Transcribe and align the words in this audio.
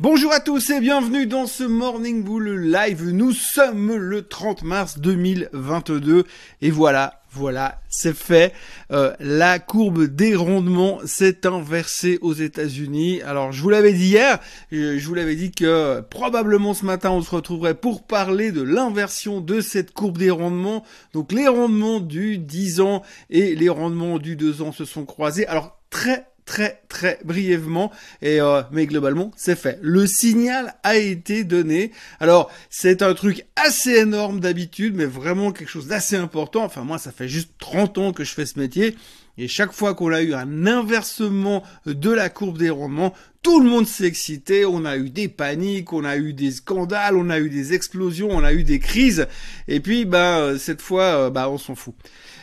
Bonjour 0.00 0.32
à 0.32 0.38
tous 0.38 0.70
et 0.70 0.78
bienvenue 0.78 1.26
dans 1.26 1.48
ce 1.48 1.64
Morning 1.64 2.22
Bull 2.22 2.70
Live. 2.70 3.02
Nous 3.10 3.32
sommes 3.32 3.96
le 3.96 4.22
30 4.22 4.62
mars 4.62 5.00
2022 5.00 6.22
et 6.62 6.70
voilà, 6.70 7.20
voilà, 7.32 7.80
c'est 7.88 8.14
fait. 8.14 8.52
Euh, 8.92 9.12
la 9.18 9.58
courbe 9.58 10.04
des 10.04 10.36
rendements 10.36 11.00
s'est 11.04 11.48
inversée 11.48 12.20
aux 12.22 12.32
États-Unis. 12.32 13.22
Alors, 13.22 13.50
je 13.50 13.60
vous 13.60 13.70
l'avais 13.70 13.92
dit 13.92 14.10
hier, 14.10 14.38
je 14.70 15.04
vous 15.04 15.14
l'avais 15.14 15.34
dit 15.34 15.50
que 15.50 16.00
probablement 16.02 16.74
ce 16.74 16.84
matin 16.84 17.10
on 17.10 17.20
se 17.20 17.34
retrouverait 17.34 17.74
pour 17.74 18.06
parler 18.06 18.52
de 18.52 18.62
l'inversion 18.62 19.40
de 19.40 19.60
cette 19.60 19.90
courbe 19.90 20.16
des 20.16 20.30
rendements. 20.30 20.84
Donc, 21.12 21.32
les 21.32 21.48
rendements 21.48 21.98
du 21.98 22.38
10 22.38 22.80
ans 22.82 23.02
et 23.30 23.56
les 23.56 23.68
rendements 23.68 24.20
du 24.20 24.36
2 24.36 24.62
ans 24.62 24.70
se 24.70 24.84
sont 24.84 25.04
croisés. 25.04 25.48
Alors, 25.48 25.76
très 25.90 26.28
très 26.48 26.80
très 26.88 27.18
brièvement 27.24 27.92
et 28.22 28.40
euh, 28.40 28.62
mais 28.72 28.86
globalement 28.86 29.30
c'est 29.36 29.54
fait. 29.54 29.78
Le 29.82 30.06
signal 30.06 30.74
a 30.82 30.96
été 30.96 31.44
donné. 31.44 31.92
Alors 32.20 32.50
c'est 32.70 33.02
un 33.02 33.12
truc 33.12 33.44
assez 33.54 33.98
énorme 33.98 34.40
d'habitude 34.40 34.94
mais 34.96 35.04
vraiment 35.04 35.52
quelque 35.52 35.68
chose 35.68 35.88
d'assez 35.88 36.16
important. 36.16 36.64
Enfin 36.64 36.84
moi 36.84 36.96
ça 36.96 37.12
fait 37.12 37.28
juste 37.28 37.50
30 37.58 37.98
ans 37.98 38.12
que 38.12 38.24
je 38.24 38.32
fais 38.32 38.46
ce 38.46 38.58
métier 38.58 38.96
et 39.38 39.48
chaque 39.48 39.72
fois 39.72 39.94
qu'on 39.94 40.12
a 40.12 40.20
eu 40.20 40.34
un 40.34 40.66
inversement 40.66 41.62
de 41.86 42.10
la 42.10 42.28
courbe 42.28 42.58
des 42.58 42.70
rendements, 42.70 43.14
tout 43.42 43.60
le 43.60 43.68
monde 43.68 43.86
s'est 43.86 44.04
excité, 44.04 44.66
on 44.66 44.84
a 44.84 44.96
eu 44.96 45.10
des 45.10 45.28
paniques, 45.28 45.92
on 45.92 46.04
a 46.04 46.16
eu 46.16 46.32
des 46.32 46.50
scandales, 46.50 47.16
on 47.16 47.30
a 47.30 47.38
eu 47.38 47.48
des 47.48 47.72
explosions, 47.72 48.28
on 48.30 48.42
a 48.42 48.52
eu 48.52 48.64
des 48.64 48.80
crises 48.80 49.26
et 49.68 49.80
puis 49.80 50.04
bah 50.04 50.58
cette 50.58 50.82
fois 50.82 51.04
euh, 51.04 51.30
bah 51.30 51.48
on 51.48 51.58
s'en 51.58 51.74
fout. 51.74 51.94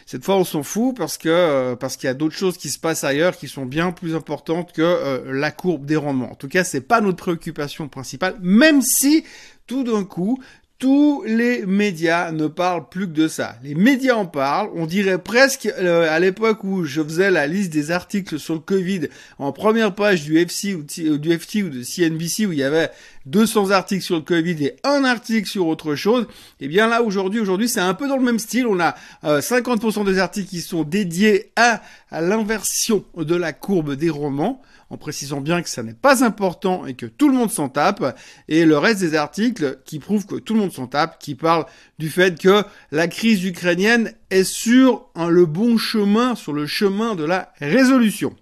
Cette 0.07 0.23
fois, 0.23 0.37
on 0.37 0.43
s'en 0.43 0.61
fout 0.61 0.95
parce 0.95 1.17
que 1.17 1.29
euh, 1.29 1.75
parce 1.75 1.97
qu'il 1.97 2.05
y 2.05 2.11
a 2.11 2.13
d'autres 2.13 2.35
choses 2.35 2.57
qui 2.57 2.69
se 2.69 2.77
passent 2.77 3.03
ailleurs 3.03 3.35
qui 3.35 3.47
sont 3.47 3.65
bien 3.65 3.91
plus 3.91 4.15
importantes 4.15 4.71
que 4.71 4.83
euh, 4.83 5.33
la 5.33 5.49
courbe 5.49 5.85
des 5.85 5.95
rendements. 5.95 6.31
En 6.31 6.35
tout 6.35 6.47
cas, 6.47 6.63
c'est 6.63 6.81
pas 6.81 7.01
notre 7.01 7.17
préoccupation 7.17 7.87
principale, 7.87 8.37
même 8.39 8.83
si 8.83 9.23
tout 9.65 9.83
d'un 9.83 10.03
coup, 10.03 10.39
tous 10.77 11.23
les 11.25 11.65
médias 11.65 12.31
ne 12.31 12.47
parlent 12.47 12.89
plus 12.89 13.07
que 13.07 13.13
de 13.13 13.29
ça. 13.29 13.55
Les 13.63 13.75
médias 13.75 14.15
en 14.15 14.25
parlent. 14.25 14.69
On 14.75 14.85
dirait 14.85 15.19
presque 15.19 15.67
euh, 15.67 16.13
à 16.13 16.19
l'époque 16.19 16.65
où 16.65 16.83
je 16.83 17.01
faisais 17.01 17.31
la 17.31 17.47
liste 17.47 17.71
des 17.71 17.91
articles 17.91 18.37
sur 18.37 18.55
le 18.55 18.59
Covid 18.59 19.07
en 19.39 19.53
première 19.53 19.95
page 19.95 20.23
du 20.23 20.37
FC 20.37 20.73
ou 20.73 20.85
euh, 20.99 21.17
du 21.17 21.37
FT 21.37 21.63
ou 21.63 21.69
de 21.69 21.81
CNBC 21.81 22.45
où 22.45 22.51
il 22.51 22.59
y 22.59 22.63
avait 22.63 22.91
200 23.25 23.71
articles 23.71 24.03
sur 24.03 24.15
le 24.15 24.21
Covid 24.21 24.65
et 24.65 24.75
un 24.83 25.05
article 25.05 25.47
sur 25.47 25.65
autre 25.67 25.95
chose. 25.95 26.27
Eh 26.59 26.67
bien 26.67 26.87
là 26.87 27.03
aujourd'hui, 27.03 27.39
aujourd'hui 27.39 27.69
c'est 27.69 27.79
un 27.79 27.93
peu 27.93 28.09
dans 28.09 28.17
le 28.17 28.23
même 28.23 28.39
style. 28.39 28.67
On 28.67 28.79
a 28.81 28.95
50% 29.23 30.01
euh, 30.01 30.03
des 30.03 30.19
articles 30.19 30.49
qui 30.49 30.59
sont 30.59 30.83
dédiés 30.83 31.51
à 31.55 31.81
l'inversion 32.11 33.05
de 33.15 33.35
la 33.35 33.53
courbe 33.53 33.95
des 33.95 34.09
romans 34.09 34.61
en 34.89 34.97
précisant 34.97 35.41
bien 35.41 35.61
que 35.61 35.69
ça 35.69 35.83
n'est 35.83 35.93
pas 35.93 36.23
important 36.23 36.85
et 36.85 36.93
que 36.93 37.05
tout 37.05 37.27
le 37.27 37.35
monde 37.35 37.51
s'en 37.51 37.69
tape, 37.69 38.17
et 38.47 38.65
le 38.65 38.77
reste 38.77 38.99
des 38.99 39.15
articles 39.15 39.79
qui 39.85 39.99
prouvent 39.99 40.25
que 40.25 40.35
tout 40.35 40.53
le 40.53 40.59
monde 40.59 40.71
s'en 40.71 40.87
tape, 40.87 41.19
qui 41.19 41.35
parlent 41.35 41.65
du 41.99 42.09
fait 42.09 42.39
que 42.39 42.63
la 42.91 43.07
crise 43.07 43.43
ukrainienne 43.43 44.13
est 44.29 44.43
sur 44.43 45.07
le 45.15 45.45
bon 45.45 45.77
chemin, 45.77 46.35
sur 46.35 46.53
le 46.53 46.67
chemin 46.67 47.15
de 47.15 47.23
la 47.23 47.53
résolution. 47.59 48.35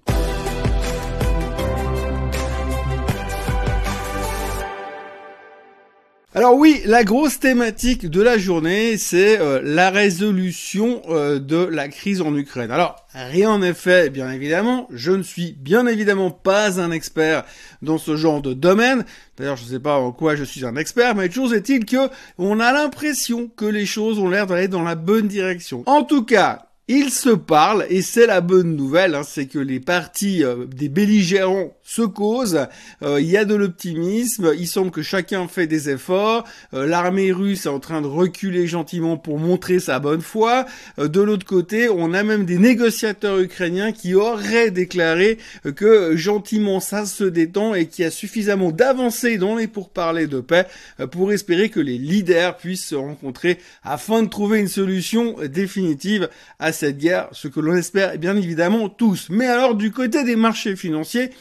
Alors 6.35 6.55
oui, 6.55 6.81
la 6.85 7.03
grosse 7.03 7.39
thématique 7.39 8.09
de 8.09 8.19
la 8.19 8.39
journée, 8.39 8.97
c'est 8.97 9.39
euh, 9.39 9.61
la 9.63 9.91
résolution 9.91 11.03
euh, 11.07 11.37
de 11.37 11.57
la 11.57 11.89
crise 11.89 12.21
en 12.21 12.35
Ukraine. 12.35 12.71
Alors, 12.71 12.95
rien 13.13 13.59
n'est 13.59 13.75
fait, 13.75 14.09
bien 14.09 14.31
évidemment. 14.31 14.87
Je 14.91 15.11
ne 15.11 15.21
suis 15.21 15.51
bien 15.51 15.85
évidemment 15.85 16.31
pas 16.31 16.81
un 16.81 16.89
expert 16.89 17.43
dans 17.83 17.99
ce 17.99 18.15
genre 18.15 18.41
de 18.41 18.53
domaine. 18.53 19.05
D'ailleurs, 19.37 19.57
je 19.57 19.65
ne 19.65 19.69
sais 19.69 19.79
pas 19.79 19.99
en 19.99 20.11
quoi 20.11 20.35
je 20.35 20.43
suis 20.43 20.65
un 20.65 20.75
expert, 20.75 21.13
mais 21.13 21.29
toujours 21.29 21.53
est-il 21.53 21.85
que 21.85 22.09
on 22.39 22.59
a 22.59 22.73
l'impression 22.73 23.47
que 23.55 23.65
les 23.65 23.85
choses 23.85 24.17
ont 24.17 24.27
l'air 24.27 24.47
d'aller 24.47 24.67
dans 24.67 24.81
la 24.81 24.95
bonne 24.95 25.27
direction. 25.27 25.83
En 25.85 26.01
tout 26.01 26.23
cas, 26.23 26.65
ils 26.87 27.11
se 27.11 27.29
parlent 27.29 27.85
et 27.89 28.01
c'est 28.01 28.27
la 28.27 28.41
bonne 28.41 28.75
nouvelle, 28.75 29.15
hein, 29.15 29.23
c'est 29.23 29.45
que 29.45 29.59
les 29.59 29.79
partis 29.79 30.43
euh, 30.43 30.65
des 30.65 30.89
belligérants 30.89 31.77
se 31.83 32.01
causent, 32.01 32.67
euh, 33.01 33.19
il 33.19 33.29
y 33.29 33.37
a 33.37 33.45
de 33.45 33.55
l'optimisme, 33.55 34.53
il 34.57 34.67
semble 34.67 34.91
que 34.91 35.01
chacun 35.01 35.47
fait 35.47 35.67
des 35.67 35.89
efforts, 35.89 36.45
euh, 36.73 36.87
l'armée 36.87 37.31
russe 37.31 37.65
est 37.65 37.69
en 37.69 37.79
train 37.79 38.01
de 38.01 38.07
reculer 38.07 38.67
gentiment 38.67 39.17
pour 39.17 39.37
montrer 39.37 39.79
sa 39.79 39.99
bonne 39.99 40.21
foi, 40.21 40.65
de 40.97 41.21
l'autre 41.21 41.45
côté 41.45 41.89
on 41.89 42.13
a 42.13 42.23
même 42.23 42.45
des 42.45 42.57
négociateurs 42.57 43.39
ukrainiens 43.39 43.91
qui 43.91 44.15
auraient 44.15 44.71
déclaré 44.71 45.37
que 45.75 46.15
gentiment 46.15 46.79
ça 46.79 47.05
se 47.05 47.23
détend 47.23 47.73
et 47.73 47.87
qu'il 47.87 48.03
y 48.03 48.07
a 48.07 48.11
suffisamment 48.11 48.71
d'avancées 48.71 49.37
dans 49.37 49.55
les 49.55 49.67
pourparlers 49.67 50.27
de 50.27 50.39
paix 50.39 50.65
pour 51.11 51.31
espérer 51.31 51.69
que 51.69 51.79
les 51.79 51.97
leaders 51.97 52.57
puissent 52.57 52.87
se 52.87 52.95
rencontrer 52.95 53.59
afin 53.83 54.23
de 54.23 54.29
trouver 54.29 54.59
une 54.59 54.67
solution 54.67 55.35
définitive 55.47 56.29
à 56.59 56.71
cette 56.71 56.97
guerre, 56.97 57.29
ce 57.31 57.47
que 57.47 57.59
l'on 57.59 57.75
espère 57.75 58.17
bien 58.17 58.35
évidemment 58.35 58.89
tous. 58.89 59.27
Mais 59.29 59.47
alors 59.47 59.75
du 59.75 59.91
côté 59.91 60.23
des 60.23 60.35
marchés 60.35 60.75
financiers, 60.75 61.31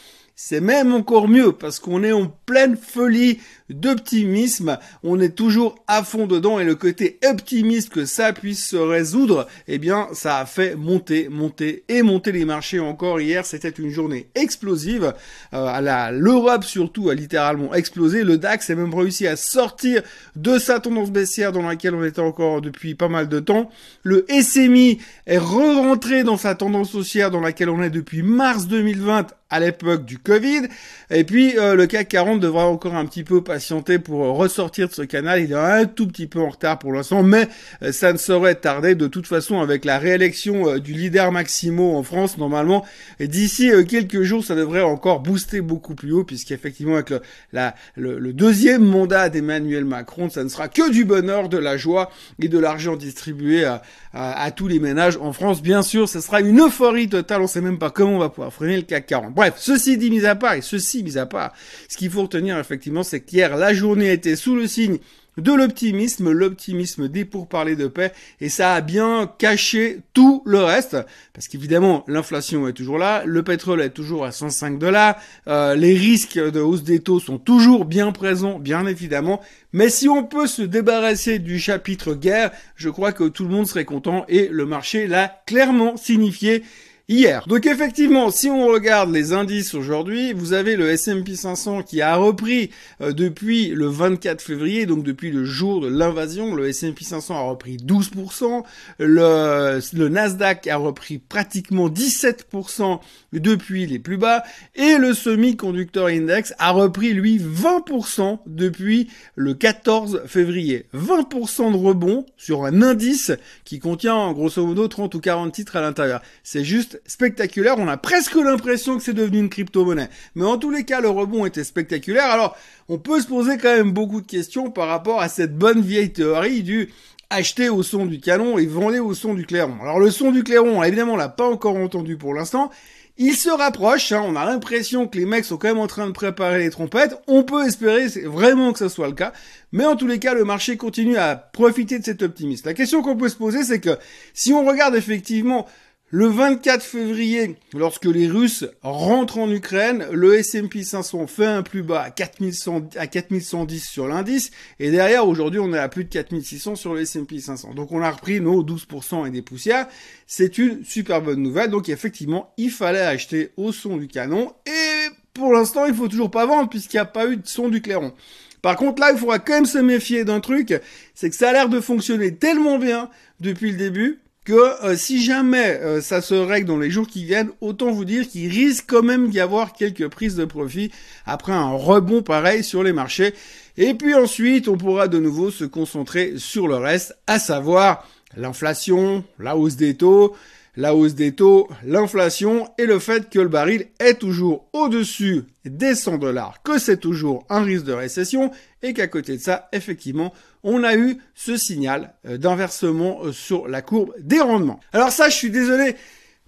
c'est 0.44 0.60
même 0.60 0.92
encore 0.92 1.28
mieux 1.28 1.52
parce 1.52 1.78
qu'on 1.78 2.02
est 2.02 2.10
en 2.10 2.26
pleine 2.26 2.76
folie 2.76 3.38
d'optimisme. 3.70 4.76
On 5.04 5.20
est 5.20 5.36
toujours 5.36 5.76
à 5.86 6.02
fond 6.02 6.26
dedans 6.26 6.58
et 6.58 6.64
le 6.64 6.74
côté 6.74 7.20
optimiste 7.24 7.90
que 7.90 8.04
ça 8.04 8.32
puisse 8.32 8.66
se 8.66 8.76
résoudre, 8.76 9.46
eh 9.68 9.78
bien, 9.78 10.08
ça 10.14 10.38
a 10.38 10.44
fait 10.44 10.74
monter, 10.74 11.28
monter 11.28 11.84
et 11.88 12.02
monter 12.02 12.32
les 12.32 12.44
marchés 12.44 12.80
encore 12.80 13.20
hier. 13.20 13.46
C'était 13.46 13.70
une 13.70 13.90
journée 13.90 14.30
explosive. 14.34 15.14
Euh, 15.54 16.10
l'Europe 16.10 16.64
surtout 16.64 17.08
a 17.08 17.14
littéralement 17.14 17.72
explosé. 17.72 18.24
Le 18.24 18.36
DAX 18.36 18.68
a 18.68 18.74
même 18.74 18.92
réussi 18.92 19.28
à 19.28 19.36
sortir 19.36 20.02
de 20.34 20.58
sa 20.58 20.80
tendance 20.80 21.12
baissière 21.12 21.52
dans 21.52 21.62
laquelle 21.62 21.94
on 21.94 22.04
était 22.04 22.20
encore 22.20 22.60
depuis 22.60 22.96
pas 22.96 23.08
mal 23.08 23.28
de 23.28 23.38
temps. 23.38 23.70
Le 24.02 24.26
SMI 24.28 24.98
est 25.26 25.38
re-rentré 25.38 26.24
dans 26.24 26.36
sa 26.36 26.56
tendance 26.56 26.96
haussière 26.96 27.30
dans 27.30 27.40
laquelle 27.40 27.70
on 27.70 27.80
est 27.80 27.90
depuis 27.90 28.24
mars 28.24 28.66
2020 28.66 29.28
à 29.52 29.60
l'époque 29.60 30.04
du 30.04 30.18
Covid. 30.18 30.62
Et 31.10 31.24
puis 31.24 31.58
euh, 31.58 31.74
le 31.74 31.86
CAC 31.86 32.08
40 32.08 32.40
devra 32.40 32.66
encore 32.66 32.94
un 32.94 33.04
petit 33.04 33.22
peu 33.22 33.44
patienter 33.44 33.98
pour 33.98 34.24
euh, 34.24 34.30
ressortir 34.32 34.88
de 34.88 34.94
ce 34.94 35.02
canal. 35.02 35.42
Il 35.42 35.52
est 35.52 35.54
un 35.54 35.84
tout 35.84 36.08
petit 36.08 36.26
peu 36.26 36.40
en 36.40 36.48
retard 36.48 36.78
pour 36.78 36.92
l'instant, 36.92 37.22
mais 37.22 37.48
euh, 37.82 37.92
ça 37.92 38.14
ne 38.14 38.18
saurait 38.18 38.54
tarder. 38.54 38.94
De 38.94 39.06
toute 39.06 39.26
façon, 39.26 39.60
avec 39.60 39.84
la 39.84 39.98
réélection 39.98 40.78
du 40.78 40.94
leader 40.94 41.30
Maximo 41.30 41.94
en 41.96 42.02
France, 42.02 42.38
normalement, 42.38 42.84
d'ici 43.20 43.70
quelques 43.86 44.22
jours, 44.22 44.42
ça 44.42 44.54
devrait 44.54 44.82
encore 44.82 45.20
booster 45.20 45.60
beaucoup 45.60 45.94
plus 45.94 46.12
haut, 46.12 46.24
puisqu'effectivement, 46.24 46.94
avec 46.94 47.10
le, 47.10 47.20
la, 47.52 47.74
le, 47.96 48.32
deuxième 48.32 48.82
mandat 48.82 49.28
d'Emmanuel 49.28 49.84
Macron, 49.84 50.30
ça 50.30 50.42
ne 50.42 50.48
sera 50.48 50.68
que 50.68 50.90
du 50.90 51.04
bonheur, 51.04 51.50
de 51.50 51.58
la 51.58 51.76
joie 51.76 52.10
et 52.40 52.48
de 52.48 52.58
l'argent 52.58 52.96
distribué 52.96 53.64
à, 53.64 53.82
à, 54.14 54.50
tous 54.50 54.68
les 54.68 54.78
ménages 54.78 55.18
en 55.20 55.32
France. 55.32 55.62
Bien 55.62 55.82
sûr, 55.82 56.08
ce 56.08 56.20
sera 56.20 56.40
une 56.40 56.60
euphorie 56.60 57.08
totale. 57.08 57.42
On 57.42 57.46
sait 57.46 57.60
même 57.60 57.78
pas 57.78 57.90
comment 57.90 58.16
on 58.16 58.18
va 58.18 58.28
pouvoir 58.30 58.52
freiner 58.52 58.76
le 58.76 58.82
CAC 58.82 59.06
40. 59.06 59.34
Bref, 59.42 59.54
ceci 59.56 59.98
dit 59.98 60.08
mis 60.08 60.24
à 60.24 60.36
part, 60.36 60.54
et 60.54 60.62
ceci 60.62 61.02
mis 61.02 61.18
à 61.18 61.26
part, 61.26 61.52
ce 61.88 61.96
qu'il 61.96 62.08
faut 62.08 62.22
retenir 62.22 62.56
effectivement, 62.60 63.02
c'est 63.02 63.18
qu'hier, 63.18 63.56
la 63.56 63.74
journée 63.74 64.12
était 64.12 64.36
sous 64.36 64.54
le 64.54 64.68
signe 64.68 64.98
de 65.36 65.52
l'optimisme, 65.52 66.30
l'optimisme 66.30 67.08
des 67.08 67.24
pourparlers 67.24 67.74
de 67.74 67.88
paix, 67.88 68.12
et 68.40 68.48
ça 68.48 68.74
a 68.74 68.80
bien 68.80 69.28
caché 69.38 69.98
tout 70.14 70.44
le 70.46 70.60
reste, 70.60 70.96
parce 71.32 71.48
qu'évidemment 71.48 72.04
l'inflation 72.06 72.68
est 72.68 72.72
toujours 72.72 72.98
là, 72.98 73.24
le 73.26 73.42
pétrole 73.42 73.80
est 73.80 73.90
toujours 73.90 74.24
à 74.24 74.30
105 74.30 74.78
dollars, 74.78 75.16
euh, 75.48 75.74
les 75.74 75.96
risques 75.96 76.38
de 76.38 76.60
hausse 76.60 76.84
des 76.84 77.00
taux 77.00 77.18
sont 77.18 77.38
toujours 77.38 77.84
bien 77.84 78.12
présents, 78.12 78.60
bien 78.60 78.86
évidemment, 78.86 79.40
mais 79.72 79.88
si 79.88 80.08
on 80.08 80.22
peut 80.22 80.46
se 80.46 80.62
débarrasser 80.62 81.40
du 81.40 81.58
chapitre 81.58 82.14
guerre, 82.14 82.52
je 82.76 82.90
crois 82.90 83.10
que 83.10 83.24
tout 83.24 83.42
le 83.42 83.50
monde 83.50 83.66
serait 83.66 83.86
content, 83.86 84.24
et 84.28 84.46
le 84.46 84.66
marché 84.66 85.08
l'a 85.08 85.42
clairement 85.46 85.96
signifié 85.96 86.62
hier. 87.08 87.44
Donc 87.46 87.66
effectivement, 87.66 88.30
si 88.30 88.48
on 88.48 88.66
regarde 88.66 89.12
les 89.12 89.32
indices 89.32 89.74
aujourd'hui, 89.74 90.32
vous 90.32 90.52
avez 90.52 90.76
le 90.76 90.90
S&P 90.90 91.36
500 91.36 91.82
qui 91.82 92.00
a 92.00 92.16
repris 92.16 92.70
euh, 93.00 93.12
depuis 93.12 93.68
le 93.68 93.86
24 93.86 94.40
février, 94.40 94.86
donc 94.86 95.04
depuis 95.04 95.30
le 95.30 95.44
jour 95.44 95.80
de 95.80 95.88
l'invasion, 95.88 96.54
le 96.54 96.68
S&P 96.68 97.04
500 97.04 97.36
a 97.36 97.42
repris 97.42 97.76
12%, 97.76 98.64
le, 98.98 99.80
le 99.96 100.08
Nasdaq 100.08 100.66
a 100.66 100.76
repris 100.76 101.18
pratiquement 101.18 101.88
17% 101.88 103.00
depuis 103.32 103.86
les 103.86 103.98
plus 103.98 104.16
bas, 104.16 104.42
et 104.74 104.96
le 104.98 105.14
semi-conducteur 105.14 106.06
index 106.06 106.54
a 106.58 106.70
repris 106.70 107.12
lui 107.12 107.38
20% 107.38 108.38
depuis 108.46 109.08
le 109.36 109.54
14 109.54 110.22
février. 110.26 110.86
20% 110.94 111.72
de 111.72 111.76
rebond 111.76 112.26
sur 112.36 112.64
un 112.64 112.82
indice 112.82 113.32
qui 113.64 113.78
contient 113.78 114.32
grosso 114.32 114.64
modo 114.64 114.88
30 114.88 115.14
ou 115.14 115.20
40 115.20 115.52
titres 115.52 115.76
à 115.76 115.80
l'intérieur. 115.80 116.22
C'est 116.42 116.64
juste 116.64 116.91
spectaculaire. 117.06 117.76
On 117.78 117.88
a 117.88 117.96
presque 117.96 118.34
l'impression 118.34 118.96
que 118.96 119.02
c'est 119.02 119.12
devenu 119.12 119.38
une 119.38 119.48
crypto-monnaie. 119.48 120.08
Mais 120.34 120.44
en 120.44 120.58
tous 120.58 120.70
les 120.70 120.84
cas, 120.84 121.00
le 121.00 121.08
rebond 121.08 121.46
était 121.46 121.64
spectaculaire. 121.64 122.26
Alors, 122.26 122.56
on 122.88 122.98
peut 122.98 123.20
se 123.20 123.26
poser 123.26 123.58
quand 123.58 123.74
même 123.74 123.92
beaucoup 123.92 124.20
de 124.20 124.26
questions 124.26 124.70
par 124.70 124.88
rapport 124.88 125.20
à 125.20 125.28
cette 125.28 125.56
bonne 125.56 125.80
vieille 125.80 126.12
théorie 126.12 126.62
du 126.62 126.90
acheter 127.32 127.68
au 127.68 127.82
son 127.82 128.06
du 128.06 128.20
canon 128.20 128.58
et 128.58 128.66
vendre 128.66 128.98
au 128.98 129.14
son 129.14 129.34
du 129.34 129.46
clairon. 129.46 129.76
Alors 129.80 129.98
le 129.98 130.10
son 130.10 130.30
du 130.30 130.44
clairon, 130.44 130.82
évidemment, 130.82 131.14
on 131.14 131.16
l'a 131.16 131.28
pas 131.28 131.48
encore 131.48 131.76
entendu 131.76 132.16
pour 132.16 132.34
l'instant. 132.34 132.70
Il 133.18 133.34
se 133.34 133.50
rapproche, 133.50 134.12
hein, 134.12 134.22
on 134.24 134.36
a 134.36 134.44
l'impression 134.44 135.06
que 135.06 135.18
les 135.18 135.26
mecs 135.26 135.44
sont 135.44 135.58
quand 135.58 135.68
même 135.68 135.78
en 135.78 135.86
train 135.86 136.06
de 136.06 136.12
préparer 136.12 136.58
les 136.58 136.70
trompettes. 136.70 137.14
On 137.26 137.42
peut 137.42 137.66
espérer 137.66 138.06
vraiment 138.24 138.72
que 138.72 138.78
ce 138.78 138.88
soit 138.88 139.06
le 139.06 139.14
cas, 139.14 139.32
mais 139.70 139.84
en 139.84 139.96
tous 139.96 140.06
les 140.06 140.18
cas, 140.18 140.32
le 140.32 140.44
marché 140.44 140.78
continue 140.78 141.18
à 141.18 141.36
profiter 141.36 141.98
de 141.98 142.04
cet 142.04 142.22
optimisme. 142.22 142.66
La 142.66 142.74
question 142.74 143.02
qu'on 143.02 143.16
peut 143.16 143.28
se 143.28 143.36
poser, 143.36 143.64
c'est 143.64 143.80
que 143.80 143.98
si 144.32 144.52
on 144.52 144.64
regarde 144.64 144.94
effectivement 144.94 145.66
le 146.14 146.26
24 146.26 146.82
février, 146.82 147.56
lorsque 147.72 148.04
les 148.04 148.28
Russes 148.28 148.66
rentrent 148.82 149.38
en 149.38 149.50
Ukraine, 149.50 150.06
le 150.12 150.34
S&P 150.34 150.82
500 150.82 151.26
fait 151.26 151.46
un 151.46 151.62
plus 151.62 151.82
bas 151.82 152.02
à, 152.02 152.10
4100, 152.10 152.90
à 152.96 153.06
4110 153.06 153.88
sur 153.88 154.06
l'indice, 154.06 154.50
et 154.78 154.90
derrière, 154.90 155.26
aujourd'hui, 155.26 155.58
on 155.58 155.72
est 155.72 155.78
à 155.78 155.88
plus 155.88 156.04
de 156.04 156.10
4600 156.10 156.74
sur 156.74 156.92
le 156.92 157.00
S&P 157.00 157.40
500. 157.40 157.72
Donc 157.72 157.92
on 157.92 158.02
a 158.02 158.10
repris 158.10 158.42
nos 158.42 158.62
12% 158.62 159.26
et 159.26 159.30
des 159.30 159.40
poussières. 159.40 159.86
C'est 160.26 160.58
une 160.58 160.84
super 160.84 161.22
bonne 161.22 161.42
nouvelle. 161.42 161.70
Donc 161.70 161.88
effectivement, 161.88 162.52
il 162.58 162.70
fallait 162.70 163.00
acheter 163.00 163.52
au 163.56 163.72
son 163.72 163.96
du 163.96 164.06
canon, 164.06 164.52
et 164.66 165.08
pour 165.32 165.54
l'instant, 165.54 165.86
il 165.86 165.94
faut 165.94 166.08
toujours 166.08 166.30
pas 166.30 166.44
vendre, 166.44 166.68
puisqu'il 166.68 166.96
n'y 166.96 167.00
a 167.00 167.06
pas 167.06 167.26
eu 167.26 167.38
de 167.38 167.46
son 167.46 167.70
du 167.70 167.80
clairon. 167.80 168.12
Par 168.60 168.76
contre, 168.76 169.00
là, 169.00 169.12
il 169.12 169.18
faudra 169.18 169.38
quand 169.38 169.54
même 169.54 169.64
se 169.64 169.78
méfier 169.78 170.26
d'un 170.26 170.40
truc, 170.40 170.74
c'est 171.14 171.30
que 171.30 171.36
ça 171.36 171.48
a 171.48 171.52
l'air 171.54 171.70
de 171.70 171.80
fonctionner 171.80 172.36
tellement 172.36 172.78
bien 172.78 173.08
depuis 173.40 173.70
le 173.70 173.78
début 173.78 174.21
que 174.44 174.84
euh, 174.84 174.96
si 174.96 175.22
jamais 175.22 175.78
euh, 175.80 176.00
ça 176.00 176.20
se 176.20 176.34
règle 176.34 176.66
dans 176.66 176.78
les 176.78 176.90
jours 176.90 177.06
qui 177.06 177.24
viennent, 177.24 177.50
autant 177.60 177.92
vous 177.92 178.04
dire 178.04 178.28
qu'il 178.28 178.50
risque 178.50 178.86
quand 178.88 179.02
même 179.02 179.30
d'y 179.30 179.40
avoir 179.40 179.72
quelques 179.72 180.08
prises 180.08 180.36
de 180.36 180.44
profit 180.44 180.90
après 181.26 181.52
un 181.52 181.70
rebond 181.70 182.22
pareil 182.22 182.64
sur 182.64 182.82
les 182.82 182.92
marchés. 182.92 183.34
Et 183.76 183.94
puis 183.94 184.14
ensuite, 184.14 184.68
on 184.68 184.76
pourra 184.76 185.08
de 185.08 185.18
nouveau 185.18 185.50
se 185.50 185.64
concentrer 185.64 186.34
sur 186.36 186.66
le 186.66 186.76
reste, 186.76 187.16
à 187.26 187.38
savoir 187.38 188.06
l'inflation, 188.36 189.24
la 189.38 189.56
hausse 189.56 189.76
des 189.76 189.94
taux, 189.94 190.34
la 190.76 190.94
hausse 190.94 191.14
des 191.14 191.32
taux, 191.32 191.68
l'inflation 191.84 192.68
et 192.78 192.86
le 192.86 192.98
fait 192.98 193.28
que 193.28 193.38
le 193.38 193.48
baril 193.48 193.88
est 194.00 194.14
toujours 194.14 194.68
au-dessus 194.72 195.42
des 195.64 195.94
100 195.94 196.18
dollars, 196.18 196.62
que 196.62 196.78
c'est 196.78 196.96
toujours 196.96 197.44
un 197.50 197.62
risque 197.62 197.84
de 197.84 197.92
récession 197.92 198.50
et 198.82 198.94
qu'à 198.94 199.06
côté 199.06 199.36
de 199.36 199.42
ça, 199.42 199.68
effectivement, 199.72 200.32
on 200.62 200.82
a 200.82 200.96
eu 200.96 201.18
ce 201.34 201.56
signal 201.56 202.14
euh, 202.26 202.38
d'inversement 202.38 203.20
euh, 203.24 203.32
sur 203.32 203.68
la 203.68 203.82
courbe 203.82 204.14
des 204.18 204.40
rendements. 204.40 204.80
Alors 204.92 205.10
ça, 205.10 205.28
je 205.28 205.36
suis 205.36 205.50
désolé. 205.50 205.94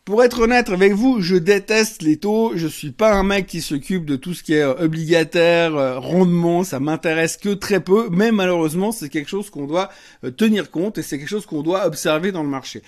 Pour 0.05 0.23
être 0.23 0.41
honnête 0.41 0.69
avec 0.69 0.93
vous, 0.93 1.23
je 1.23 1.37
déteste 1.37 2.03
les 2.03 2.19
taux. 2.19 2.53
Je 2.55 2.67
suis 2.67 2.91
pas 2.91 3.15
un 3.15 3.23
mec 3.23 3.47
qui 3.47 3.63
s'occupe 3.63 4.05
de 4.05 4.17
tout 4.17 4.35
ce 4.35 4.43
qui 4.43 4.53
est 4.53 4.63
euh, 4.63 4.75
obligataire, 4.75 6.03
rendement. 6.03 6.63
Ça 6.63 6.79
m'intéresse 6.79 7.39
que 7.39 7.55
très 7.55 7.81
peu. 7.81 8.09
Mais 8.11 8.31
malheureusement, 8.31 8.93
c'est 8.93 9.09
quelque 9.09 9.31
chose 9.31 9.49
qu'on 9.49 9.67
doit 9.67 9.91
tenir 10.37 10.71
compte 10.71 10.99
et 10.99 11.03
c'est 11.03 11.19
quelque 11.19 11.29
chose 11.29 11.47
qu'on 11.47 11.63
doit 11.63 11.87
observer 11.87 12.33
dans 12.33 12.43
le 12.43 12.51
marché. 12.51 12.83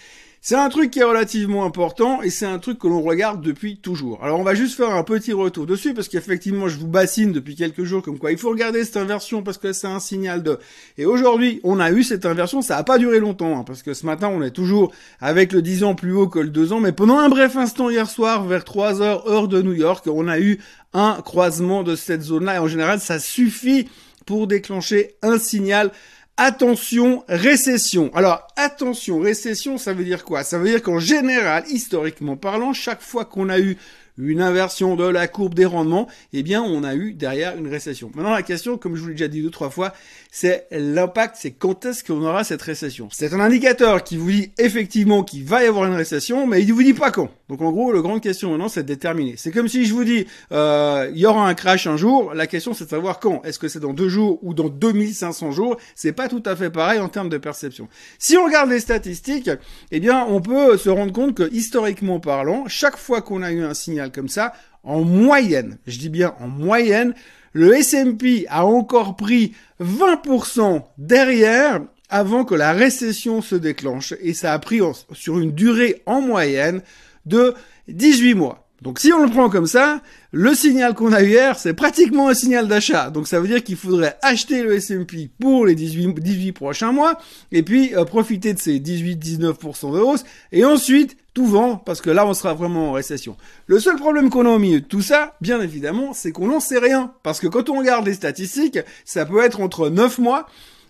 C'est 0.49 0.55
un 0.55 0.69
truc 0.69 0.93
qui 0.93 1.01
est 1.01 1.03
relativement 1.03 1.65
important 1.65 2.23
et 2.23 2.31
c'est 2.31 2.47
un 2.47 2.61
truc 2.61 2.79
que 2.79 2.87
l'on 2.87 3.03
regarde 3.03 3.43
depuis 3.43 3.79
toujours. 3.79 4.23
Alors 4.23 4.39
on 4.39 4.45
va 4.45 4.55
juste 4.55 4.77
faire 4.77 4.91
un 4.91 5.03
petit 5.03 5.33
retour 5.33 5.67
dessus 5.67 5.93
parce 5.93 6.07
qu'effectivement 6.07 6.69
je 6.69 6.79
vous 6.79 6.87
bassine 6.87 7.33
depuis 7.33 7.57
quelques 7.57 7.83
jours 7.83 8.01
comme 8.01 8.21
quoi 8.21 8.31
il 8.31 8.39
faut 8.39 8.51
regarder 8.51 8.85
cette 8.85 8.97
inversion 8.97 9.43
parce 9.43 9.59
que 9.59 9.73
c'est 9.73 9.89
un 9.89 9.99
signal 9.99 10.45
de... 10.45 10.61
Et 10.99 11.05
aujourd'hui 11.05 11.59
on 11.65 11.81
a 11.81 11.91
eu 11.91 12.05
cette 12.05 12.27
inversion, 12.27 12.63
ça 12.63 12.77
n'a 12.77 12.85
pas 12.85 12.99
duré 12.99 13.19
longtemps 13.19 13.59
hein, 13.59 13.65
parce 13.67 13.83
que 13.83 13.93
ce 13.93 14.07
matin 14.07 14.31
on 14.33 14.41
est 14.41 14.53
toujours 14.53 14.93
avec 15.19 15.53
le 15.53 15.63
10 15.63 15.83
ans 15.83 15.97
plus 15.97 16.13
haut 16.13 16.29
que 16.29 16.39
le 16.39 16.51
2 16.51 16.73
ans 16.73 16.79
mais 16.79 16.93
pendant 16.93 17.19
un 17.19 17.29
bref 17.29 17.57
instant 17.57 17.91
hier 17.91 18.09
soir 18.09 18.45
vers 18.45 18.63
3 18.63 19.03
heures 19.03 19.29
heure 19.29 19.49
de 19.49 19.61
New 19.63 19.75
York 19.75 20.07
on 20.07 20.29
a 20.29 20.39
eu 20.39 20.61
un 20.93 21.21
croisement 21.25 21.83
de 21.83 21.97
cette 21.97 22.23
zone-là 22.23 22.55
et 22.55 22.59
en 22.59 22.69
général 22.69 23.01
ça 23.01 23.19
suffit 23.19 23.89
pour 24.27 24.47
déclencher 24.47 25.17
un 25.23 25.41
signal 25.41 25.91
Attention, 26.39 27.25
récession. 27.29 28.15
Alors, 28.15 28.47
attention, 28.57 29.21
récession, 29.21 29.79
ça 29.79 29.95
veut 29.95 30.05
dire 30.05 30.23
quoi? 30.23 30.45
Ça 30.45 30.59
veut 30.59 30.69
dire 30.69 30.83
qu'en 30.83 30.99
général, 30.99 31.65
historiquement 31.69 32.37
parlant, 32.37 32.75
chaque 32.75 33.01
fois 33.01 33.25
qu'on 33.25 33.49
a 33.49 33.59
eu 33.59 33.79
une 34.19 34.41
inversion 34.41 34.97
de 34.97 35.05
la 35.05 35.29
courbe 35.29 35.55
des 35.55 35.67
rendements, 35.67 36.09
eh 36.33 36.43
bien, 36.43 36.63
on 36.63 36.85
a 36.85 36.95
eu 36.95 37.13
derrière 37.13 37.57
une 37.57 37.69
récession. 37.69 38.11
Maintenant, 38.15 38.33
la 38.33 38.43
question, 38.43 38.79
comme 38.79 38.97
je 38.97 39.03
vous 39.03 39.09
l'ai 39.09 39.15
déjà 39.15 39.29
dit 39.29 39.43
deux, 39.43 39.51
trois 39.51 39.71
fois, 39.71 39.93
c'est 40.31 40.67
l'impact, 40.71 41.37
c'est 41.39 41.53
quand 41.53 41.85
est-ce 41.85 42.05
qu'on 42.05 42.23
aura 42.23 42.45
cette 42.45 42.63
récession? 42.63 43.09
C'est 43.13 43.33
un 43.33 43.41
indicateur 43.41 44.05
qui 44.05 44.17
vous 44.17 44.31
dit 44.31 44.51
effectivement 44.59 45.23
qu'il 45.23 45.45
va 45.45 45.63
y 45.63 45.67
avoir 45.67 45.87
une 45.87 45.95
récession, 45.95 46.47
mais 46.47 46.63
il 46.63 46.73
vous 46.73 46.83
dit 46.83 46.95
pas 46.95 47.11
quand. 47.11 47.31
Donc, 47.49 47.61
en 47.63 47.71
gros, 47.71 47.93
la 47.93 48.01
grande 48.01 48.21
question 48.21 48.51
maintenant, 48.51 48.69
c'est 48.69 48.83
de 48.83 48.89
déterminer. 48.89 49.35
C'est 49.37 49.53
comme 49.53 49.69
si 49.69 49.87
je 49.87 49.95
vous 49.95 50.05
dis, 50.05 50.27
euh, 50.53 51.11
il 51.15 51.19
y 51.19 51.27
aura 51.27 51.49
un 51.49 51.55
crash 51.55 51.87
un 51.87 51.97
jour, 51.97 52.35
la 52.35 52.47
question, 52.47 52.75
c'est 52.75 52.85
de 52.85 52.91
savoir 52.91 53.21
quand. 53.21 53.43
Est-ce 53.45 53.59
que 53.59 53.69
c'est 53.69 53.81
dans 53.81 53.93
deux 53.93 54.09
jours 54.09 54.39
ou 54.43 54.55
dans 54.55 54.69
2500 54.69 55.53
jours? 55.53 55.77
C'est 55.95 56.13
pas 56.13 56.29
tout 56.29 56.43
à 56.45 56.57
fait 56.57 56.71
pareil 56.71 56.99
en 57.01 57.09
termes 57.09 57.29
de 57.29 57.39
perception. 57.39 57.89
Si 58.19 58.37
on 58.37 58.45
regarde 58.45 58.71
les 58.71 58.81
statistiques, 58.81 59.51
eh 59.91 60.01
bien, 60.01 60.27
on 60.29 60.41
peut 60.41 60.77
se 60.77 60.89
rendre 60.89 61.13
compte 61.13 61.35
que, 61.35 61.49
historiquement 61.53 62.21
parlant, 62.21 62.65
chaque 62.67 62.97
fois 62.97 63.23
qu'on 63.23 63.43
a 63.43 63.53
eu 63.53 63.63
un 63.63 63.75
signal 63.75 64.06
comme 64.11 64.29
ça, 64.29 64.53
en 64.83 65.03
moyenne, 65.03 65.79
je 65.87 65.99
dis 65.99 66.09
bien 66.09 66.35
en 66.41 66.49
moyenne, 66.49 67.15
le 67.53 67.75
S&P 67.75 68.47
a 68.49 68.67
encore 68.67 69.17
pris 69.17 69.55
20% 69.81 70.83
derrière 70.99 71.81
avant 72.09 72.45
que 72.45 72.55
la 72.55 72.73
récession 72.73 73.43
se 73.43 73.57
déclenche 73.57 74.15
et 74.21 74.35
ça 74.35 74.53
a 74.53 74.59
pris 74.59 74.81
sur 75.13 75.39
une 75.39 75.53
durée 75.53 76.03
en 76.07 76.21
moyenne 76.21 76.83
de 77.25 77.55
18 77.89 78.35
mois. 78.35 78.66
Donc 78.83 78.99
si 78.99 79.13
on 79.13 79.25
le 79.25 79.31
prend 79.31 79.49
comme 79.49 79.67
ça, 79.67 80.03
le 80.33 80.55
signal 80.55 80.95
qu'on 80.95 81.13
a 81.13 81.23
eu 81.23 81.29
hier, 81.29 81.59
c'est 81.59 81.73
pratiquement 81.73 82.29
un 82.29 82.35
signal 82.35 82.69
d'achat. 82.69 83.11
Donc 83.11 83.27
ça 83.27 83.41
veut 83.41 83.49
dire 83.49 83.65
qu'il 83.65 83.77
faudrait 83.77 84.19
acheter 84.21 84.63
le 84.63 84.75
S&P 84.75 85.31
pour 85.41 85.65
les 85.65 85.75
18, 85.75 86.21
18 86.21 86.53
prochains 86.53 86.93
mois 86.93 87.19
et 87.53 87.63
puis 87.63 87.95
euh, 87.95 88.05
profiter 88.05 88.53
de 88.53 88.59
ces 88.59 88.79
18-19% 88.79 89.95
de 89.95 89.99
hausse 89.99 90.25
et 90.53 90.65
ensuite 90.65 91.17
tout 91.33 91.47
vend 91.47 91.77
parce 91.77 92.03
que 92.03 92.11
là 92.11 92.27
on 92.27 92.35
sera 92.35 92.53
vraiment 92.53 92.91
en 92.91 92.93
récession. 92.93 93.37
Le 93.67 93.81
seul 93.81 93.97
problème 93.97 94.29
qu'on 94.29 94.45
a 94.45 94.51
au 94.51 94.59
milieu 94.59 94.81
de 94.81 94.87
tout 94.87 95.03
ça, 95.03 95.37
bien 95.41 95.61
évidemment, 95.63 96.13
c'est 96.13 96.33
qu'on 96.33 96.49
n'en 96.49 96.61
sait 96.61 96.79
rien 96.79 97.13
parce 97.23 97.41
que 97.41 97.47
quand 97.47 97.71
on 97.71 97.79
regarde 97.79 98.07
les 98.07 98.15
statistiques, 98.15 98.79
ça 99.07 99.25
peut 99.25 99.43
être 99.43 99.61
entre 99.61 99.89
9 99.89 100.19
mois 100.19 100.47